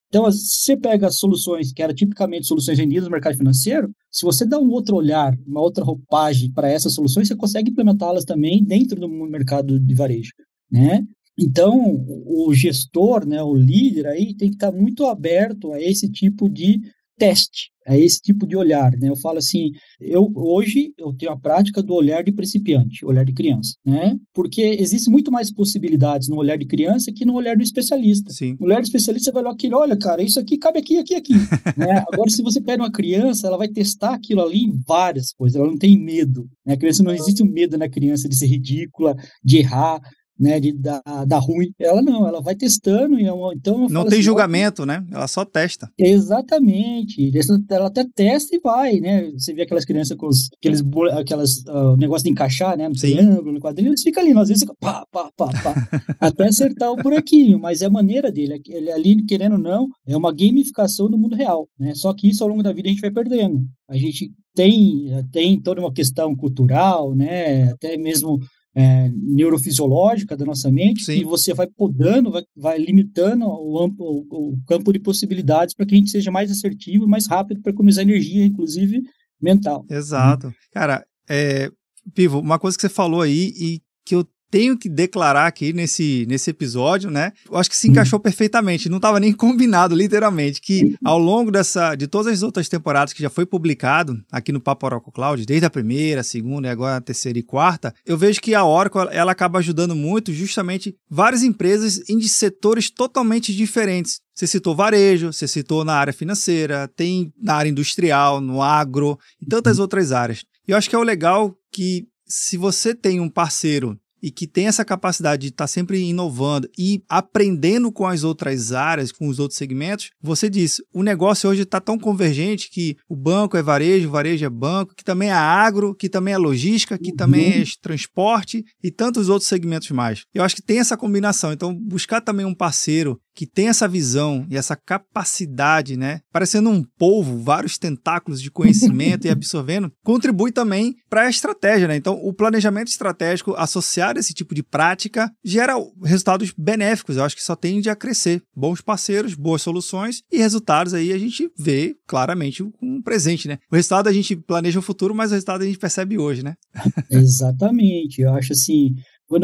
Então, 0.09 0.29
se 0.31 0.63
você 0.63 0.75
pega 0.75 1.11
soluções 1.11 1.71
que 1.71 1.83
eram 1.83 1.93
tipicamente 1.93 2.47
soluções 2.47 2.79
vendidas 2.79 3.05
no 3.05 3.11
mercado 3.11 3.37
financeiro, 3.37 3.91
se 4.11 4.25
você 4.25 4.43
dá 4.43 4.59
um 4.59 4.69
outro 4.71 4.95
olhar, 4.95 5.37
uma 5.45 5.61
outra 5.61 5.83
roupagem 5.83 6.51
para 6.51 6.69
essas 6.69 6.93
soluções, 6.93 7.27
você 7.27 7.35
consegue 7.35 7.69
implementá-las 7.69 8.25
também 8.25 8.63
dentro 8.63 8.99
do 8.99 9.07
mercado 9.07 9.79
de 9.79 9.93
varejo, 9.93 10.31
né? 10.71 11.05
Então, 11.37 12.05
o 12.25 12.53
gestor, 12.53 13.25
né, 13.25 13.41
o 13.41 13.53
líder 13.53 14.07
aí 14.07 14.35
tem 14.35 14.49
que 14.49 14.55
estar 14.55 14.71
muito 14.71 15.05
aberto 15.05 15.71
a 15.71 15.81
esse 15.81 16.11
tipo 16.11 16.49
de 16.49 16.81
teste, 17.17 17.69
a 17.89 17.97
esse 17.97 18.21
tipo 18.21 18.45
de 18.45 18.55
olhar, 18.55 18.91
né? 18.97 19.09
Eu 19.09 19.15
falo 19.15 19.39
assim, 19.39 19.71
eu 19.99 20.31
hoje 20.35 20.93
eu 20.95 21.11
tenho 21.11 21.31
a 21.31 21.39
prática 21.39 21.81
do 21.81 21.95
olhar 21.95 22.23
de 22.23 22.31
principiante, 22.31 23.03
olhar 23.03 23.25
de 23.25 23.33
criança, 23.33 23.73
né? 23.83 24.15
Porque 24.31 24.61
existe 24.61 25.09
muito 25.09 25.31
mais 25.31 25.51
possibilidades 25.51 26.29
no 26.29 26.37
olhar 26.37 26.55
de 26.55 26.67
criança 26.67 27.11
que 27.11 27.25
no 27.25 27.33
olhar 27.33 27.57
do 27.57 27.63
especialista. 27.63 28.31
Sim. 28.31 28.55
No 28.59 28.67
olhar 28.67 28.79
do 28.79 28.83
especialista 28.83 29.31
vai 29.31 29.41
olhar 29.41 29.53
aquilo, 29.53 29.77
olha, 29.77 29.97
cara, 29.97 30.21
isso 30.21 30.39
aqui 30.39 30.55
cabe 30.55 30.77
aqui, 30.77 30.99
aqui, 30.99 31.15
aqui, 31.15 31.33
né? 31.75 32.03
Agora 32.13 32.29
se 32.29 32.43
você 32.43 32.61
pega 32.61 32.83
uma 32.83 32.91
criança, 32.91 33.47
ela 33.47 33.57
vai 33.57 33.67
testar 33.67 34.13
aquilo 34.13 34.43
ali 34.43 34.65
em 34.65 34.79
várias 34.87 35.33
coisas, 35.33 35.59
ela 35.59 35.67
não 35.67 35.77
tem 35.77 35.97
medo, 35.97 36.47
né? 36.63 36.75
A 36.75 36.77
criança 36.77 37.01
não 37.01 37.11
existe 37.11 37.41
um 37.41 37.51
medo 37.51 37.75
na 37.75 37.89
criança 37.89 38.29
de 38.29 38.35
ser 38.35 38.45
ridícula, 38.45 39.15
de 39.43 39.57
errar, 39.57 39.99
né, 40.39 40.59
de 40.59 40.71
dar, 40.71 41.01
dar 41.27 41.39
ruim. 41.39 41.71
Ela 41.77 42.01
não, 42.01 42.27
ela 42.27 42.41
vai 42.41 42.55
testando 42.55 43.19
e 43.19 43.25
é 43.25 43.31
então 43.53 43.87
não 43.89 44.03
tem 44.03 44.19
assim, 44.19 44.21
julgamento, 44.21 44.85
né? 44.85 45.05
Ela 45.11 45.27
só 45.27 45.43
testa. 45.43 45.91
Exatamente. 45.97 47.31
Ela 47.69 47.87
até 47.87 48.05
testa 48.15 48.55
e 48.55 48.59
vai, 48.59 48.99
né? 48.99 49.31
Você 49.31 49.53
vê 49.53 49.63
aquelas 49.63 49.85
crianças 49.85 50.15
com 50.17 50.27
os, 50.27 50.49
aqueles 50.57 50.83
aquelas 51.17 51.57
uh, 51.67 51.97
negócio 51.97 52.23
de 52.23 52.31
encaixar, 52.31 52.77
né, 52.77 52.87
no 52.87 52.95
Sim. 52.95 53.15
triângulo, 53.15 53.51
no 53.51 53.59
quadrilho, 53.59 53.89
eles 53.89 54.01
ficam 54.01 54.23
ali, 54.23 54.37
às 54.37 54.49
vezes 54.49 54.65
pá, 54.79 55.05
pá, 55.11 55.29
pá, 55.35 55.47
pá, 55.47 55.89
até 56.19 56.47
acertar 56.47 56.91
o 56.91 56.95
buraquinho, 56.95 57.59
mas 57.59 57.81
é 57.81 57.85
a 57.85 57.89
maneira 57.89 58.31
dele, 58.31 58.61
ele 58.67 58.91
ali 58.91 59.23
querendo 59.25 59.53
ou 59.53 59.57
não, 59.57 59.87
é 60.05 60.15
uma 60.15 60.31
gamificação 60.31 61.09
do 61.09 61.17
mundo 61.17 61.35
real, 61.35 61.67
né? 61.79 61.93
Só 61.95 62.13
que 62.13 62.29
isso 62.29 62.43
ao 62.43 62.49
longo 62.49 62.63
da 62.63 62.71
vida 62.71 62.87
a 62.87 62.91
gente 62.91 63.01
vai 63.01 63.11
perdendo. 63.11 63.61
A 63.87 63.97
gente 63.97 64.31
tem 64.55 65.07
tem 65.31 65.59
toda 65.61 65.81
uma 65.81 65.93
questão 65.93 66.35
cultural, 66.35 67.15
né? 67.15 67.71
Até 67.71 67.97
mesmo 67.97 68.39
é, 68.75 69.09
neurofisiológica 69.13 70.37
da 70.37 70.45
nossa 70.45 70.71
mente, 70.71 71.03
Sim. 71.03 71.19
e 71.19 71.23
você 71.23 71.53
vai 71.53 71.67
podando, 71.67 72.31
vai, 72.31 72.43
vai 72.55 72.77
limitando 72.77 73.45
o, 73.45 73.79
amplo, 73.79 74.25
o, 74.29 74.57
campo 74.67 74.93
de 74.93 74.99
possibilidades 74.99 75.73
para 75.73 75.85
que 75.85 75.95
a 75.95 75.97
gente 75.97 76.11
seja 76.11 76.31
mais 76.31 76.51
assertivo, 76.51 77.07
mais 77.07 77.27
rápido 77.27 77.61
para 77.61 77.71
economizar 77.71 78.03
energia, 78.03 78.45
inclusive 78.45 79.01
mental. 79.41 79.85
Exato. 79.89 80.53
Cara, 80.71 81.03
é, 81.29 81.69
Pivo, 82.13 82.39
uma 82.39 82.59
coisa 82.59 82.77
que 82.77 82.81
você 82.81 82.89
falou 82.89 83.21
aí 83.21 83.51
e 83.55 83.81
que 84.05 84.15
eu 84.15 84.25
tenho 84.49 84.77
que 84.77 84.89
declarar 84.89 85.47
aqui 85.47 85.71
nesse, 85.73 86.25
nesse 86.27 86.49
episódio, 86.49 87.09
né? 87.09 87.31
Eu 87.49 87.57
acho 87.57 87.69
que 87.69 87.77
se 87.77 87.87
encaixou 87.87 88.17
uhum. 88.17 88.23
perfeitamente, 88.23 88.89
não 88.89 88.97
estava 88.97 89.19
nem 89.19 89.31
combinado, 89.33 89.95
literalmente, 89.95 90.61
que 90.61 90.83
uhum. 90.83 90.95
ao 91.03 91.19
longo 91.19 91.51
dessa, 91.51 91.95
de 91.95 92.07
todas 92.07 92.33
as 92.33 92.43
outras 92.43 92.67
temporadas 92.67 93.13
que 93.13 93.21
já 93.21 93.29
foi 93.29 93.45
publicado 93.45 94.19
aqui 94.31 94.51
no 94.51 94.59
Papo 94.59 94.85
Oracle 94.85 95.11
Cloud, 95.11 95.45
desde 95.45 95.65
a 95.65 95.69
primeira, 95.69 96.21
a 96.21 96.23
segunda 96.23 96.67
e 96.67 96.71
agora 96.71 96.97
a 96.97 97.01
terceira 97.01 97.37
e 97.37 97.43
quarta, 97.43 97.93
eu 98.05 98.17
vejo 98.17 98.41
que 98.41 98.55
a 98.55 98.65
Oracle 98.65 99.07
ela 99.11 99.31
acaba 99.31 99.59
ajudando 99.59 99.95
muito 99.95 100.33
justamente 100.33 100.95
várias 101.09 101.43
empresas 101.43 102.09
em 102.09 102.19
setores 102.21 102.89
totalmente 102.89 103.53
diferentes. 103.53 104.19
Você 104.33 104.47
citou 104.47 104.75
varejo, 104.75 105.33
você 105.33 105.47
citou 105.47 105.83
na 105.83 105.95
área 105.95 106.13
financeira, 106.13 106.87
tem 106.95 107.33
na 107.41 107.55
área 107.55 107.69
industrial, 107.69 108.39
no 108.39 108.61
agro 108.61 109.19
e 109.41 109.45
tantas 109.45 109.77
uhum. 109.77 109.83
outras 109.83 110.11
áreas. 110.11 110.45
E 110.67 110.71
eu 110.71 110.77
acho 110.77 110.89
que 110.89 110.95
é 110.95 110.99
o 110.99 111.03
legal 111.03 111.55
que 111.71 112.07
se 112.25 112.57
você 112.57 112.93
tem 112.93 113.19
um 113.19 113.29
parceiro 113.29 113.99
e 114.21 114.31
que 114.31 114.47
tem 114.47 114.67
essa 114.67 114.85
capacidade 114.85 115.43
de 115.43 115.47
estar 115.49 115.63
tá 115.63 115.67
sempre 115.67 115.99
inovando 115.99 116.69
e 116.77 117.03
aprendendo 117.07 117.91
com 117.91 118.05
as 118.05 118.23
outras 118.23 118.71
áreas, 118.71 119.11
com 119.11 119.27
os 119.27 119.39
outros 119.39 119.57
segmentos, 119.57 120.11
você 120.21 120.49
disse, 120.49 120.83
o 120.93 121.03
negócio 121.03 121.49
hoje 121.49 121.63
está 121.63 121.79
tão 121.79 121.97
convergente 121.97 122.69
que 122.69 122.95
o 123.07 123.15
banco 123.15 123.57
é 123.57 123.61
varejo, 123.61 124.07
o 124.07 124.11
varejo 124.11 124.45
é 124.45 124.49
banco, 124.49 124.93
que 124.95 125.03
também 125.03 125.29
é 125.29 125.33
agro, 125.33 125.95
que 125.95 126.09
também 126.09 126.33
é 126.33 126.37
logística, 126.37 126.97
que 126.97 127.11
uhum. 127.11 127.15
também 127.15 127.61
é 127.61 127.63
transporte 127.81 128.63
e 128.83 128.91
tantos 128.91 129.29
outros 129.29 129.47
segmentos 129.47 129.89
mais. 129.91 130.23
Eu 130.33 130.43
acho 130.43 130.55
que 130.55 130.61
tem 130.61 130.79
essa 130.79 130.97
combinação. 130.97 131.51
Então, 131.51 131.73
buscar 131.75 132.21
também 132.21 132.45
um 132.45 132.53
parceiro 132.53 133.19
que 133.35 133.45
tem 133.45 133.69
essa 133.69 133.87
visão 133.87 134.45
e 134.49 134.57
essa 134.57 134.75
capacidade, 134.75 135.95
né, 135.95 136.21
parecendo 136.31 136.69
um 136.69 136.83
polvo, 136.83 137.37
vários 137.37 137.77
tentáculos 137.77 138.41
de 138.41 138.51
conhecimento 138.51 139.25
e 139.25 139.29
absorvendo, 139.31 139.91
contribui 140.03 140.51
também 140.51 140.95
para 141.09 141.23
a 141.23 141.29
estratégia, 141.29 141.87
né? 141.87 141.95
Então, 141.95 142.19
o 142.21 142.33
planejamento 142.33 142.89
estratégico 142.89 143.53
associado 143.55 144.19
a 144.19 144.21
esse 144.21 144.33
tipo 144.33 144.53
de 144.53 144.63
prática 144.63 145.31
gera 145.43 145.75
resultados 146.03 146.53
benéficos. 146.57 147.17
Eu 147.17 147.23
acho 147.23 147.35
que 147.35 147.43
só 147.43 147.55
tende 147.55 147.89
a 147.89 147.95
crescer. 147.95 148.41
Bons 148.55 148.81
parceiros, 148.81 149.33
boas 149.33 149.61
soluções 149.61 150.21
e 150.31 150.37
resultados 150.37 150.93
aí 150.93 151.11
a 151.13 151.17
gente 151.17 151.49
vê 151.57 151.95
claramente 152.07 152.63
um 152.81 153.01
presente, 153.01 153.47
né? 153.47 153.57
O 153.71 153.75
resultado 153.75 154.07
a 154.07 154.13
gente 154.13 154.35
planeja 154.35 154.79
o 154.79 154.83
futuro, 154.83 155.15
mas 155.15 155.31
o 155.31 155.33
resultado 155.33 155.61
a 155.61 155.65
gente 155.65 155.79
percebe 155.79 156.17
hoje, 156.17 156.43
né? 156.43 156.55
Exatamente. 157.09 158.21
Eu 158.21 158.33
acho 158.33 158.53
assim, 158.53 158.95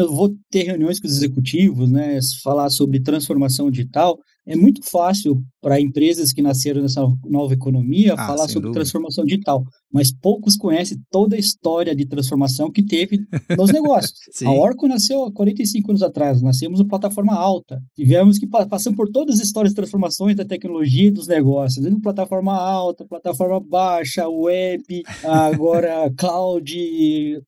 eu 0.02 0.12
vou 0.12 0.36
ter 0.50 0.64
reuniões 0.64 1.00
com 1.00 1.06
os 1.06 1.16
executivos, 1.16 1.90
né, 1.90 2.18
falar 2.42 2.70
sobre 2.70 3.00
transformação 3.00 3.70
digital, 3.70 4.18
é 4.46 4.54
muito 4.54 4.80
fácil 4.88 5.42
para 5.60 5.80
empresas 5.80 6.32
que 6.32 6.40
nasceram 6.40 6.80
nessa 6.80 7.04
nova 7.24 7.52
economia 7.52 8.14
ah, 8.14 8.16
falar 8.24 8.46
sobre 8.46 8.68
dúvida. 8.68 8.74
transformação 8.74 9.24
digital, 9.24 9.64
mas 9.92 10.12
poucos 10.12 10.56
conhecem 10.56 10.96
toda 11.10 11.34
a 11.34 11.38
história 11.38 11.92
de 11.92 12.06
transformação 12.06 12.70
que 12.70 12.84
teve 12.84 13.18
nos 13.58 13.72
negócios. 13.72 14.14
a 14.46 14.52
Oracle 14.52 14.88
nasceu 14.88 15.24
há 15.24 15.32
45 15.32 15.90
anos 15.90 16.02
atrás, 16.04 16.40
nascemos 16.40 16.78
uma 16.78 16.88
plataforma 16.88 17.34
alta, 17.34 17.82
tivemos 17.96 18.38
que 18.38 18.46
passar 18.46 18.92
por 18.94 19.10
todas 19.10 19.40
as 19.40 19.46
histórias 19.46 19.72
de 19.72 19.76
transformações 19.76 20.36
da 20.36 20.44
tecnologia 20.44 21.08
e 21.08 21.10
dos 21.10 21.26
negócios, 21.26 21.82
desde 21.82 22.00
plataforma 22.00 22.54
alta, 22.54 23.04
plataforma 23.04 23.58
baixa, 23.58 24.28
web, 24.28 25.02
agora 25.24 26.08
cloud, 26.16 27.42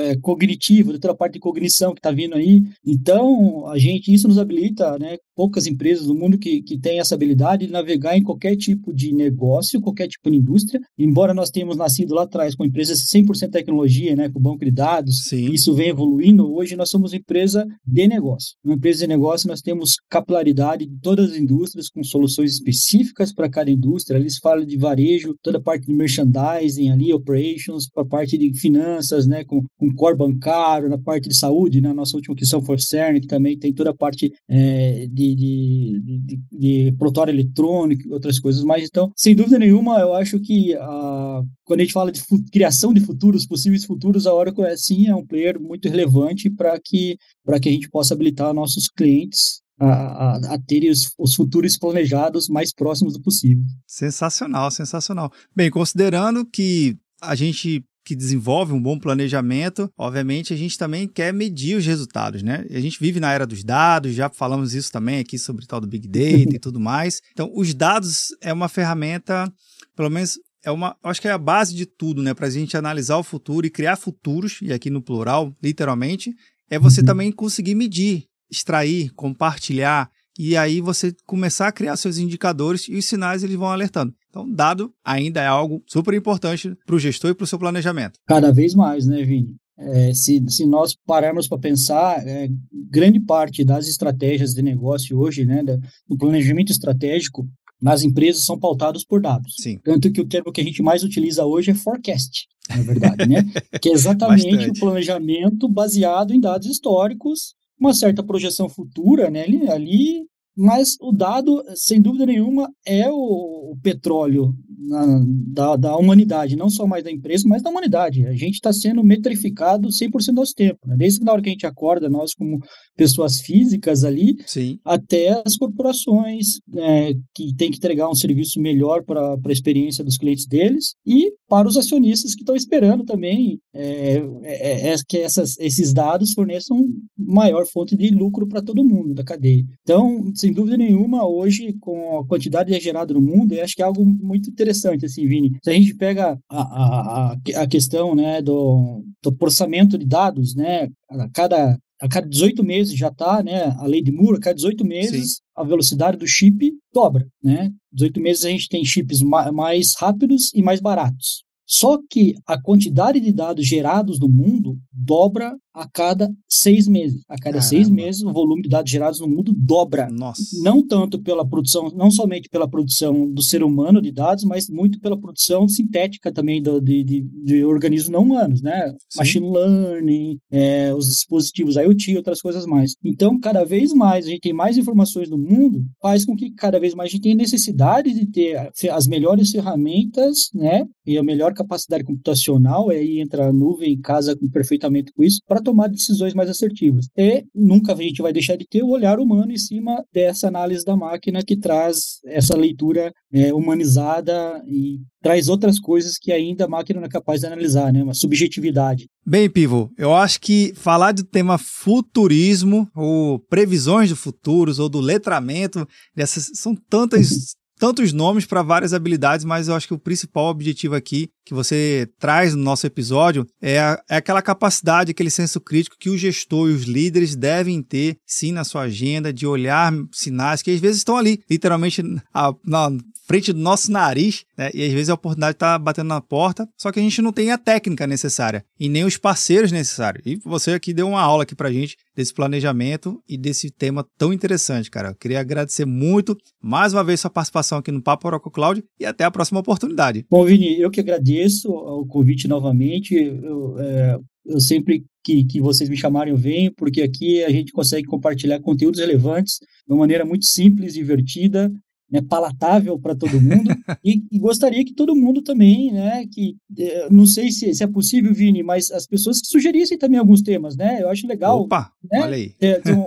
é, 0.00 0.16
cognitivo, 0.20 0.98
toda 0.98 1.12
a 1.12 1.16
parte 1.16 1.34
de 1.34 1.38
cognição 1.38 1.92
que 1.92 2.00
está 2.00 2.10
vindo 2.10 2.34
aí. 2.34 2.60
Então, 2.84 3.68
a 3.68 3.78
gente, 3.78 4.12
isso 4.12 4.26
nos 4.26 4.38
habilita, 4.38 4.98
né, 4.98 5.16
poucas 5.36 5.68
empresas 5.68 5.83
do 5.92 6.14
mundo 6.14 6.38
que, 6.38 6.62
que 6.62 6.78
têm 6.78 6.98
essa 6.98 7.14
habilidade 7.14 7.66
de 7.66 7.72
navegar 7.72 8.16
em 8.16 8.22
qualquer 8.22 8.56
tipo 8.56 8.92
de 8.92 9.12
negócio, 9.12 9.80
qualquer 9.80 10.08
tipo 10.08 10.30
de 10.30 10.36
indústria. 10.36 10.80
Embora 10.98 11.34
nós 11.34 11.50
tenhamos 11.50 11.76
nascido 11.76 12.14
lá 12.14 12.22
atrás 12.22 12.54
com 12.54 12.64
empresas 12.64 13.06
100% 13.12 13.50
tecnologia, 13.50 14.16
né, 14.16 14.28
com 14.28 14.40
banco 14.40 14.64
de 14.64 14.70
dados, 14.70 15.24
Sim. 15.24 15.52
isso 15.52 15.74
vem 15.74 15.88
evoluindo. 15.90 16.52
Hoje 16.52 16.76
nós 16.76 16.90
somos 16.90 17.12
empresa 17.12 17.66
de 17.86 18.06
negócio. 18.08 18.54
Uma 18.64 18.74
empresa 18.74 19.00
de 19.00 19.06
negócio 19.08 19.48
nós 19.48 19.60
temos 19.60 19.96
capilaridade 20.08 20.86
de 20.86 20.98
todas 21.00 21.32
as 21.32 21.36
indústrias 21.36 21.88
com 21.88 22.02
soluções 22.02 22.54
específicas 22.54 23.32
para 23.32 23.50
cada 23.50 23.70
indústria. 23.70 24.16
Eles 24.16 24.38
falam 24.38 24.64
de 24.64 24.76
varejo, 24.76 25.34
toda 25.42 25.58
a 25.58 25.62
parte 25.62 25.86
de 25.86 25.94
merchandising 25.94 26.90
ali, 26.90 27.12
operations, 27.12 27.88
para 27.92 28.02
a 28.02 28.06
parte 28.06 28.38
de 28.38 28.52
finanças, 28.58 29.26
né, 29.26 29.44
com, 29.44 29.62
com 29.76 29.94
core 29.94 30.16
bancário, 30.16 30.88
na 30.88 30.98
parte 30.98 31.28
de 31.28 31.36
saúde, 31.36 31.80
né, 31.80 31.92
nossa 31.92 32.16
última 32.16 32.34
questão 32.34 32.62
foi 32.62 32.78
CERN, 32.78 33.20
que 33.20 33.26
também 33.26 33.58
tem 33.58 33.72
toda 33.72 33.90
a 33.90 33.94
parte 33.94 34.32
é, 34.48 35.06
de 35.10 35.24
de, 35.24 35.34
de, 35.74 36.18
de, 36.18 36.40
de 36.52 36.92
protótipo 36.98 37.36
eletrônico 37.36 38.08
e 38.08 38.12
outras 38.12 38.38
coisas 38.38 38.62
mais. 38.64 38.84
Então, 38.84 39.10
sem 39.16 39.34
dúvida 39.34 39.58
nenhuma, 39.58 39.98
eu 39.98 40.14
acho 40.14 40.40
que 40.40 40.74
a, 40.74 41.42
quando 41.64 41.80
a 41.80 41.82
gente 41.82 41.92
fala 41.92 42.12
de 42.12 42.22
criação 42.50 42.92
de 42.92 43.00
futuros, 43.00 43.46
possíveis 43.46 43.84
futuros, 43.84 44.26
a 44.26 44.34
Oracle 44.34 44.64
é, 44.64 44.76
sim 44.76 45.06
é 45.06 45.14
um 45.14 45.26
player 45.26 45.60
muito 45.60 45.88
relevante 45.88 46.50
para 46.50 46.78
que, 46.78 47.16
que 47.60 47.68
a 47.68 47.72
gente 47.72 47.90
possa 47.90 48.14
habilitar 48.14 48.54
nossos 48.54 48.88
clientes 48.88 49.62
a, 49.78 49.86
a, 49.86 50.36
a 50.54 50.58
terem 50.58 50.90
os, 50.90 51.12
os, 51.18 51.34
futuros 51.34 51.76
planejados 51.76 52.48
mais 52.48 52.72
próximos 52.72 53.14
do 53.14 53.22
possível. 53.22 53.64
Sensacional, 53.86 54.70
sensacional. 54.70 55.32
Bem, 55.54 55.70
considerando 55.70 56.46
que 56.46 56.96
a 57.20 57.34
gente 57.34 57.84
que 58.04 58.14
desenvolve 58.14 58.72
um 58.72 58.80
bom 58.80 58.98
planejamento, 58.98 59.90
obviamente 59.96 60.52
a 60.52 60.56
gente 60.56 60.76
também 60.76 61.08
quer 61.08 61.32
medir 61.32 61.76
os 61.76 61.86
resultados, 61.86 62.42
né? 62.42 62.66
A 62.70 62.80
gente 62.80 63.00
vive 63.00 63.18
na 63.18 63.32
era 63.32 63.46
dos 63.46 63.64
dados, 63.64 64.14
já 64.14 64.28
falamos 64.28 64.74
isso 64.74 64.92
também 64.92 65.18
aqui 65.20 65.38
sobre 65.38 65.64
o 65.64 65.66
tal 65.66 65.80
do 65.80 65.86
Big 65.86 66.06
Data 66.06 66.54
e 66.54 66.58
tudo 66.60 66.78
mais. 66.78 67.20
Então, 67.32 67.50
os 67.54 67.72
dados 67.72 68.28
é 68.42 68.52
uma 68.52 68.68
ferramenta, 68.68 69.50
pelo 69.96 70.10
menos 70.10 70.38
é 70.62 70.70
uma, 70.70 70.96
acho 71.02 71.20
que 71.20 71.28
é 71.28 71.32
a 71.32 71.38
base 71.38 71.74
de 71.74 71.86
tudo, 71.86 72.22
né? 72.22 72.34
Para 72.34 72.46
a 72.46 72.50
gente 72.50 72.76
analisar 72.76 73.16
o 73.16 73.22
futuro 73.22 73.66
e 73.66 73.70
criar 73.70 73.96
futuros, 73.96 74.58
e 74.62 74.72
aqui 74.72 74.90
no 74.90 75.02
plural, 75.02 75.54
literalmente, 75.62 76.34
é 76.70 76.78
você 76.78 77.00
uhum. 77.00 77.06
também 77.06 77.32
conseguir 77.32 77.74
medir, 77.74 78.24
extrair, 78.50 79.10
compartilhar, 79.14 80.10
e 80.38 80.56
aí 80.56 80.80
você 80.80 81.14
começar 81.26 81.68
a 81.68 81.72
criar 81.72 81.96
seus 81.96 82.18
indicadores 82.18 82.88
e 82.88 82.96
os 82.96 83.04
sinais 83.04 83.44
eles 83.44 83.56
vão 83.56 83.70
alertando. 83.70 84.12
Então, 84.34 84.50
dado 84.50 84.92
ainda 85.04 85.40
é 85.40 85.46
algo 85.46 85.80
super 85.86 86.12
importante 86.12 86.76
para 86.84 86.96
o 86.96 86.98
gestor 86.98 87.30
e 87.30 87.34
para 87.34 87.44
o 87.44 87.46
seu 87.46 87.56
planejamento. 87.56 88.18
Cada 88.26 88.50
vez 88.50 88.74
mais, 88.74 89.06
né, 89.06 89.22
Vini? 89.22 89.54
É, 89.78 90.12
se, 90.12 90.42
se 90.48 90.66
nós 90.66 90.96
pararmos 91.06 91.46
para 91.46 91.58
pensar, 91.58 92.26
é, 92.26 92.48
grande 92.90 93.20
parte 93.20 93.64
das 93.64 93.86
estratégias 93.86 94.52
de 94.52 94.60
negócio 94.60 95.16
hoje, 95.18 95.44
né, 95.44 95.62
do 96.08 96.16
planejamento 96.18 96.72
estratégico, 96.72 97.46
nas 97.80 98.02
empresas 98.02 98.44
são 98.44 98.58
pautados 98.58 99.04
por 99.04 99.20
dados. 99.20 99.54
Sim. 99.60 99.78
Tanto 99.84 100.10
que 100.10 100.20
o 100.20 100.26
termo 100.26 100.50
que 100.50 100.60
a 100.60 100.64
gente 100.64 100.82
mais 100.82 101.04
utiliza 101.04 101.44
hoje 101.44 101.70
é 101.70 101.74
forecast, 101.74 102.46
na 102.68 102.82
verdade, 102.82 103.28
né? 103.28 103.44
que 103.80 103.90
é 103.90 103.92
exatamente 103.92 104.70
o 104.70 104.80
planejamento 104.80 105.68
baseado 105.68 106.32
em 106.32 106.40
dados 106.40 106.66
históricos, 106.66 107.54
uma 107.78 107.92
certa 107.92 108.22
projeção 108.22 108.68
futura, 108.68 109.30
né? 109.30 109.42
Ali, 109.42 109.68
ali 109.68 110.26
mas 110.56 110.96
o 111.00 111.12
dado, 111.12 111.62
sem 111.74 112.00
dúvida 112.00 112.26
nenhuma, 112.26 112.70
é 112.86 113.10
o, 113.10 113.72
o 113.72 113.78
petróleo 113.82 114.54
na, 114.86 115.24
da, 115.26 115.76
da 115.76 115.96
humanidade, 115.96 116.56
não 116.56 116.68
só 116.68 116.86
mais 116.86 117.04
da 117.04 117.10
empresa, 117.10 117.48
mas 117.48 117.62
da 117.62 117.70
humanidade. 117.70 118.26
A 118.26 118.32
gente 118.32 118.54
está 118.54 118.72
sendo 118.72 119.02
metrificado 119.02 119.88
100% 119.88 120.26
do 120.26 120.32
nosso 120.32 120.54
tempo. 120.54 120.78
Né? 120.86 120.96
Desde 120.96 121.28
a 121.28 121.32
hora 121.32 121.42
que 121.42 121.48
a 121.48 121.52
gente 121.52 121.66
acorda, 121.66 122.08
nós 122.08 122.34
como 122.34 122.60
pessoas 122.96 123.40
físicas 123.40 124.04
ali, 124.04 124.36
Sim. 124.46 124.78
até 124.84 125.42
as 125.44 125.56
corporações 125.56 126.60
é, 126.76 127.14
que 127.34 127.54
têm 127.54 127.70
que 127.70 127.78
entregar 127.78 128.08
um 128.08 128.14
serviço 128.14 128.60
melhor 128.60 129.02
para 129.04 129.34
a 129.34 129.52
experiência 129.52 130.04
dos 130.04 130.16
clientes 130.16 130.46
deles 130.46 130.94
e 131.06 131.32
para 131.48 131.68
os 131.68 131.76
acionistas 131.76 132.34
que 132.34 132.42
estão 132.42 132.56
esperando 132.56 133.04
também 133.04 133.60
é, 133.72 134.22
é, 134.42 134.88
é, 134.90 134.94
que 135.06 135.18
essas, 135.18 135.58
esses 135.58 135.92
dados 135.92 136.32
forneçam 136.32 136.86
maior 137.16 137.66
fonte 137.66 137.96
de 137.96 138.08
lucro 138.10 138.46
para 138.46 138.62
todo 138.62 138.84
mundo 138.84 139.14
da 139.14 139.24
cadeia. 139.24 139.64
Então, 139.82 140.32
sem 140.34 140.52
dúvida 140.52 140.76
nenhuma, 140.76 141.26
hoje, 141.26 141.72
com 141.80 142.18
a 142.18 142.26
quantidade 142.26 142.78
gerada 142.80 143.14
no 143.14 143.20
mundo, 143.20 143.52
eu 143.52 143.64
acho 143.64 143.74
que 143.74 143.82
é 143.82 143.84
algo 143.84 144.04
muito 144.04 144.50
interessante, 144.50 144.73
assim, 145.06 145.26
Vini. 145.26 145.52
Se 145.62 145.70
a 145.70 145.72
gente 145.72 145.94
pega 145.94 146.38
a, 146.50 146.60
a, 146.60 147.36
a 147.56 147.66
questão 147.66 148.14
né, 148.14 148.40
do, 148.42 149.04
do 149.22 149.32
processamento 149.32 149.96
de 149.98 150.06
dados, 150.06 150.54
né, 150.54 150.88
cada, 151.32 151.78
a 152.00 152.08
cada 152.08 152.28
18 152.28 152.62
meses 152.64 152.96
já 152.96 153.08
está, 153.08 153.42
né, 153.42 153.74
a 153.78 153.86
lei 153.86 154.02
de 154.02 154.12
Moore, 154.12 154.38
a 154.38 154.40
cada 154.40 154.56
18 154.56 154.84
meses 154.84 155.36
Sim. 155.36 155.42
a 155.56 155.64
velocidade 155.64 156.16
do 156.16 156.26
chip 156.26 156.72
dobra, 156.92 157.26
né? 157.42 157.70
18 157.92 158.20
meses 158.20 158.44
a 158.44 158.50
gente 158.50 158.68
tem 158.68 158.84
chips 158.84 159.22
mais 159.22 159.94
rápidos 159.98 160.52
e 160.54 160.62
mais 160.62 160.80
baratos. 160.80 161.44
Só 161.66 161.98
que 162.10 162.34
a 162.46 162.60
quantidade 162.60 163.18
de 163.20 163.32
dados 163.32 163.66
gerados 163.66 164.20
no 164.20 164.28
mundo 164.28 164.78
dobra 164.92 165.56
a 165.74 165.88
cada 165.88 166.30
seis 166.48 166.86
meses. 166.86 167.22
A 167.28 167.34
cada 167.34 167.58
Caramba. 167.58 167.62
seis 167.62 167.90
meses, 167.90 168.22
o 168.22 168.32
volume 168.32 168.62
de 168.62 168.68
dados 168.68 168.90
gerados 168.90 169.20
no 169.20 169.28
mundo 169.28 169.52
dobra. 169.52 170.08
Nossa. 170.10 170.42
Não 170.62 170.86
tanto 170.86 171.20
pela 171.20 171.46
produção, 171.46 171.90
não 171.94 172.10
somente 172.10 172.48
pela 172.48 172.68
produção 172.68 173.28
do 173.30 173.42
ser 173.42 173.62
humano 173.62 174.00
de 174.00 174.12
dados, 174.12 174.44
mas 174.44 174.68
muito 174.68 175.00
pela 175.00 175.18
produção 175.18 175.66
sintética 175.66 176.32
também 176.32 176.62
do, 176.62 176.80
de, 176.80 177.02
de, 177.02 177.20
de, 177.44 177.64
organismos 177.64 178.10
não 178.10 178.22
humanos, 178.22 178.62
né? 178.62 178.94
Sim. 179.10 179.18
Machine 179.18 179.50
learning, 179.50 180.38
é, 180.50 180.94
os 180.94 181.06
dispositivos 181.08 181.76
IoT 181.76 182.12
e 182.12 182.16
outras 182.16 182.40
coisas 182.40 182.64
mais. 182.66 182.94
Então, 183.04 183.38
cada 183.40 183.64
vez 183.64 183.92
mais 183.92 184.26
a 184.26 184.30
gente 184.30 184.40
tem 184.40 184.52
mais 184.52 184.78
informações 184.78 185.28
no 185.28 185.36
mundo, 185.36 185.84
faz 186.00 186.24
com 186.24 186.36
que 186.36 186.52
cada 186.52 186.78
vez 186.78 186.94
mais 186.94 187.08
a 187.08 187.12
gente 187.12 187.22
tenha 187.22 187.34
necessidade 187.34 188.14
de 188.14 188.26
ter 188.26 188.70
as 188.90 189.06
melhores 189.06 189.50
ferramentas, 189.50 190.50
né? 190.54 190.84
E 191.06 191.18
a 191.18 191.22
melhor 191.22 191.52
capacidade 191.52 192.04
computacional, 192.04 192.90
aí 192.90 193.20
entra 193.20 193.48
a 193.48 193.52
nuvem, 193.52 194.00
casa 194.00 194.36
perfeitamente 194.52 195.12
com 195.12 195.22
isso, 195.22 195.40
para 195.46 195.63
tomar 195.64 195.88
decisões 195.88 196.34
mais 196.34 196.48
assertivas. 196.48 197.08
E 197.16 197.44
nunca 197.54 197.92
a 197.92 197.96
gente 197.96 198.22
vai 198.22 198.32
deixar 198.32 198.56
de 198.56 198.66
ter 198.66 198.82
o 198.82 198.90
olhar 198.90 199.18
humano 199.18 199.50
em 199.50 199.56
cima 199.56 200.04
dessa 200.12 200.48
análise 200.48 200.84
da 200.84 200.96
máquina 200.96 201.42
que 201.42 201.56
traz 201.56 202.20
essa 202.26 202.56
leitura 202.56 203.12
é, 203.32 203.52
humanizada 203.52 204.62
e 204.68 205.00
traz 205.22 205.48
outras 205.48 205.80
coisas 205.80 206.18
que 206.18 206.30
ainda 206.30 206.66
a 206.66 206.68
máquina 206.68 207.00
não 207.00 207.06
é 207.06 207.10
capaz 207.10 207.40
de 207.40 207.46
analisar, 207.46 207.92
né? 207.92 208.02
Uma 208.02 208.14
subjetividade. 208.14 209.06
Bem, 209.26 209.48
Pivo, 209.48 209.90
eu 209.96 210.14
acho 210.14 210.40
que 210.40 210.72
falar 210.76 211.12
do 211.12 211.24
tema 211.24 211.56
futurismo, 211.56 212.86
ou 212.94 213.38
previsões 213.38 214.10
do 214.10 214.16
futuros, 214.16 214.78
ou 214.78 214.88
do 214.88 215.00
letramento, 215.00 215.88
dessas 216.14 216.50
são 216.54 216.74
tantas 216.74 217.54
tantos 217.78 218.12
nomes 218.12 218.46
para 218.46 218.62
várias 218.62 218.92
habilidades, 218.92 219.44
mas 219.44 219.68
eu 219.68 219.74
acho 219.74 219.88
que 219.88 219.94
o 219.94 219.98
principal 219.98 220.46
objetivo 220.46 220.94
aqui 220.94 221.28
que 221.44 221.54
você 221.54 222.08
traz 222.18 222.54
no 222.54 222.62
nosso 222.62 222.86
episódio 222.86 223.46
é, 223.60 223.78
a, 223.78 224.02
é 224.08 224.16
aquela 224.16 224.42
capacidade, 224.42 225.10
aquele 225.10 225.30
senso 225.30 225.60
crítico 225.60 225.96
que 225.98 226.10
o 226.10 226.18
gestor 226.18 226.70
e 226.70 226.72
os 226.72 226.84
líderes 226.84 227.36
devem 227.36 227.82
ter, 227.82 228.16
sim, 228.26 228.52
na 228.52 228.64
sua 228.64 228.82
agenda, 228.82 229.32
de 229.32 229.46
olhar 229.46 229.92
sinais 230.12 230.62
que 230.62 230.70
às 230.70 230.80
vezes 230.80 230.98
estão 230.98 231.16
ali, 231.16 231.42
literalmente 231.50 232.02
a, 232.32 232.52
na 232.64 232.90
frente 233.26 233.52
do 233.52 233.58
nosso 233.58 233.90
nariz, 233.90 234.44
né? 234.56 234.70
E 234.74 234.84
às 234.84 234.92
vezes 234.92 235.08
a 235.08 235.14
oportunidade 235.14 235.56
está 235.56 235.78
batendo 235.78 236.08
na 236.08 236.20
porta, 236.20 236.68
só 236.76 236.92
que 236.92 237.00
a 237.00 237.02
gente 237.02 237.22
não 237.22 237.32
tem 237.32 237.50
a 237.50 237.58
técnica 237.58 238.06
necessária 238.06 238.64
e 238.78 238.88
nem 238.88 239.04
os 239.04 239.16
parceiros 239.16 239.72
necessários. 239.72 240.22
E 240.26 240.36
você 240.44 240.72
aqui 240.72 240.92
deu 240.92 241.08
uma 241.08 241.20
aula 241.20 241.44
aqui 241.44 241.54
pra 241.54 241.72
gente 241.72 241.96
desse 242.14 242.32
planejamento 242.32 243.22
e 243.28 243.36
desse 243.36 243.70
tema 243.70 244.06
tão 244.18 244.32
interessante, 244.32 244.90
cara. 244.90 245.08
Eu 245.08 245.14
queria 245.14 245.40
agradecer 245.40 245.84
muito 245.84 246.36
mais 246.62 246.92
uma 246.92 247.02
vez 247.02 247.20
sua 247.20 247.30
participação 247.30 247.78
aqui 247.78 247.90
no 247.90 248.02
Papo 248.02 248.28
Oracle 248.28 248.52
Cloud 248.52 248.84
e 249.00 249.06
até 249.06 249.24
a 249.24 249.30
próxima 249.30 249.60
oportunidade. 249.60 250.24
Bom, 250.30 250.44
Vini, 250.44 250.80
eu 250.80 250.90
que 250.90 251.00
agradeço 251.00 251.33
o 251.64 252.06
convite 252.06 252.48
novamente. 252.48 253.14
Eu, 253.14 253.78
é, 253.78 254.18
eu 254.46 254.60
sempre 254.60 255.04
que, 255.22 255.44
que 255.44 255.60
vocês 255.60 255.88
me 255.88 255.96
chamarem, 255.96 256.32
eu 256.32 256.38
venho, 256.38 256.72
porque 256.76 257.02
aqui 257.02 257.42
a 257.44 257.50
gente 257.50 257.72
consegue 257.72 258.06
compartilhar 258.06 258.60
conteúdos 258.60 259.00
relevantes 259.00 259.58
de 259.86 259.92
uma 259.92 260.00
maneira 260.00 260.24
muito 260.24 260.44
simples, 260.44 260.94
divertida 260.94 261.72
né, 262.10 262.22
palatável 262.22 262.98
para 262.98 263.14
todo 263.14 263.40
mundo 263.40 263.70
e, 264.04 264.22
e, 264.30 264.38
gostaria 264.38 264.84
que 264.84 264.94
todo 264.94 265.16
mundo 265.16 265.42
também, 265.42 265.92
né, 265.92 266.24
que 266.30 266.56
eh, 266.78 267.08
não 267.10 267.26
sei 267.26 267.50
se, 267.50 267.74
se, 267.74 267.82
é 267.82 267.86
possível, 267.86 268.32
Vini, 268.32 268.62
mas 268.62 268.90
as 268.90 269.06
pessoas 269.06 269.40
que 269.40 269.48
sugerissem 269.48 269.98
também 269.98 270.18
alguns 270.18 270.42
temas, 270.42 270.76
né, 270.76 271.02
eu 271.02 271.08
acho 271.08 271.26
legal, 271.26 271.62
Opa, 271.62 271.90
né, 272.10 272.20
olha 272.22 272.36
aí. 272.36 272.50
ter, 272.50 272.80
ter 272.82 272.92
um, 272.94 273.04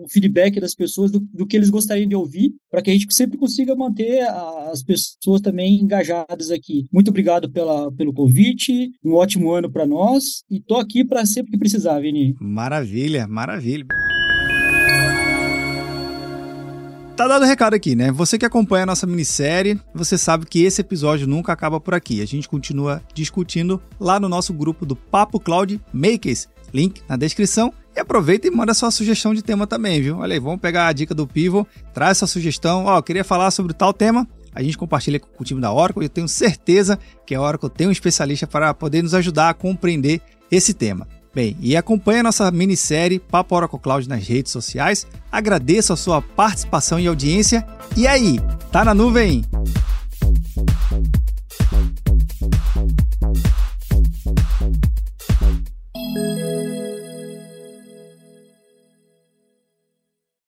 um, 0.00 0.08
feedback 0.08 0.60
das 0.60 0.74
pessoas 0.74 1.10
do, 1.10 1.20
do, 1.20 1.46
que 1.46 1.56
eles 1.56 1.70
gostariam 1.70 2.08
de 2.08 2.16
ouvir, 2.16 2.52
para 2.70 2.82
que 2.82 2.90
a 2.90 2.92
gente 2.92 3.12
sempre 3.14 3.38
consiga 3.38 3.74
manter 3.74 4.22
as 4.70 4.82
pessoas 4.82 5.40
também 5.40 5.80
engajadas 5.80 6.50
aqui. 6.50 6.86
Muito 6.92 7.08
obrigado 7.08 7.50
pela, 7.50 7.90
pelo 7.92 8.12
convite, 8.12 8.90
um 9.04 9.14
ótimo 9.14 9.50
ano 9.52 9.70
para 9.70 9.86
nós 9.86 10.42
e 10.50 10.60
tô 10.60 10.76
aqui 10.76 11.04
para 11.04 11.24
sempre 11.26 11.52
que 11.52 11.58
precisar, 11.58 12.00
Vini. 12.00 12.34
Maravilha, 12.40 13.26
maravilha. 13.26 13.86
Tá 17.20 17.28
dado 17.28 17.42
o 17.42 17.46
recado 17.46 17.74
aqui, 17.74 17.94
né? 17.94 18.10
Você 18.10 18.38
que 18.38 18.46
acompanha 18.46 18.84
a 18.84 18.86
nossa 18.86 19.06
minissérie, 19.06 19.78
você 19.94 20.16
sabe 20.16 20.46
que 20.46 20.64
esse 20.64 20.80
episódio 20.80 21.26
nunca 21.26 21.52
acaba 21.52 21.78
por 21.78 21.92
aqui. 21.92 22.22
A 22.22 22.26
gente 22.26 22.48
continua 22.48 23.02
discutindo 23.12 23.78
lá 24.00 24.18
no 24.18 24.26
nosso 24.26 24.54
grupo 24.54 24.86
do 24.86 24.96
Papo 24.96 25.38
Cloud 25.38 25.78
Makers. 25.92 26.48
Link 26.72 27.02
na 27.06 27.18
descrição. 27.18 27.74
E 27.94 28.00
aproveita 28.00 28.46
e 28.46 28.50
manda 28.50 28.72
sua 28.72 28.90
sugestão 28.90 29.34
de 29.34 29.42
tema 29.42 29.66
também, 29.66 30.00
viu? 30.00 30.18
Olha 30.18 30.34
aí, 30.34 30.40
vamos 30.40 30.60
pegar 30.60 30.86
a 30.86 30.92
dica 30.92 31.14
do 31.14 31.26
Pivo, 31.26 31.66
traz 31.92 32.18
sua 32.18 32.28
sugestão. 32.28 32.84
Ó, 32.84 33.02
queria 33.02 33.24
falar 33.24 33.50
sobre 33.50 33.74
tal 33.74 33.92
tema, 33.92 34.26
a 34.54 34.62
gente 34.62 34.78
compartilha 34.78 35.18
com 35.18 35.28
o 35.42 35.44
time 35.44 35.60
da 35.60 35.72
Oracle. 35.72 36.04
Eu 36.04 36.08
tenho 36.08 36.28
certeza 36.28 36.98
que 37.26 37.34
a 37.34 37.40
Oracle 37.40 37.70
tem 37.70 37.86
um 37.86 37.92
especialista 37.92 38.46
para 38.46 38.72
poder 38.74 39.02
nos 39.02 39.14
ajudar 39.14 39.50
a 39.50 39.54
compreender 39.54 40.20
esse 40.50 40.74
tema. 40.74 41.06
Bem, 41.32 41.56
e 41.60 41.76
acompanhe 41.76 42.20
a 42.20 42.24
nossa 42.24 42.50
minissérie 42.50 43.20
Papo 43.20 43.54
Oracle 43.54 43.78
Cloud 43.78 44.08
nas 44.08 44.26
redes 44.26 44.50
sociais. 44.50 45.06
Agradeço 45.30 45.92
a 45.92 45.96
sua 45.96 46.20
participação 46.20 46.98
e 46.98 47.06
audiência. 47.06 47.64
E 47.96 48.06
aí, 48.06 48.40
tá 48.72 48.84
na 48.84 48.92
nuvem? 48.92 49.44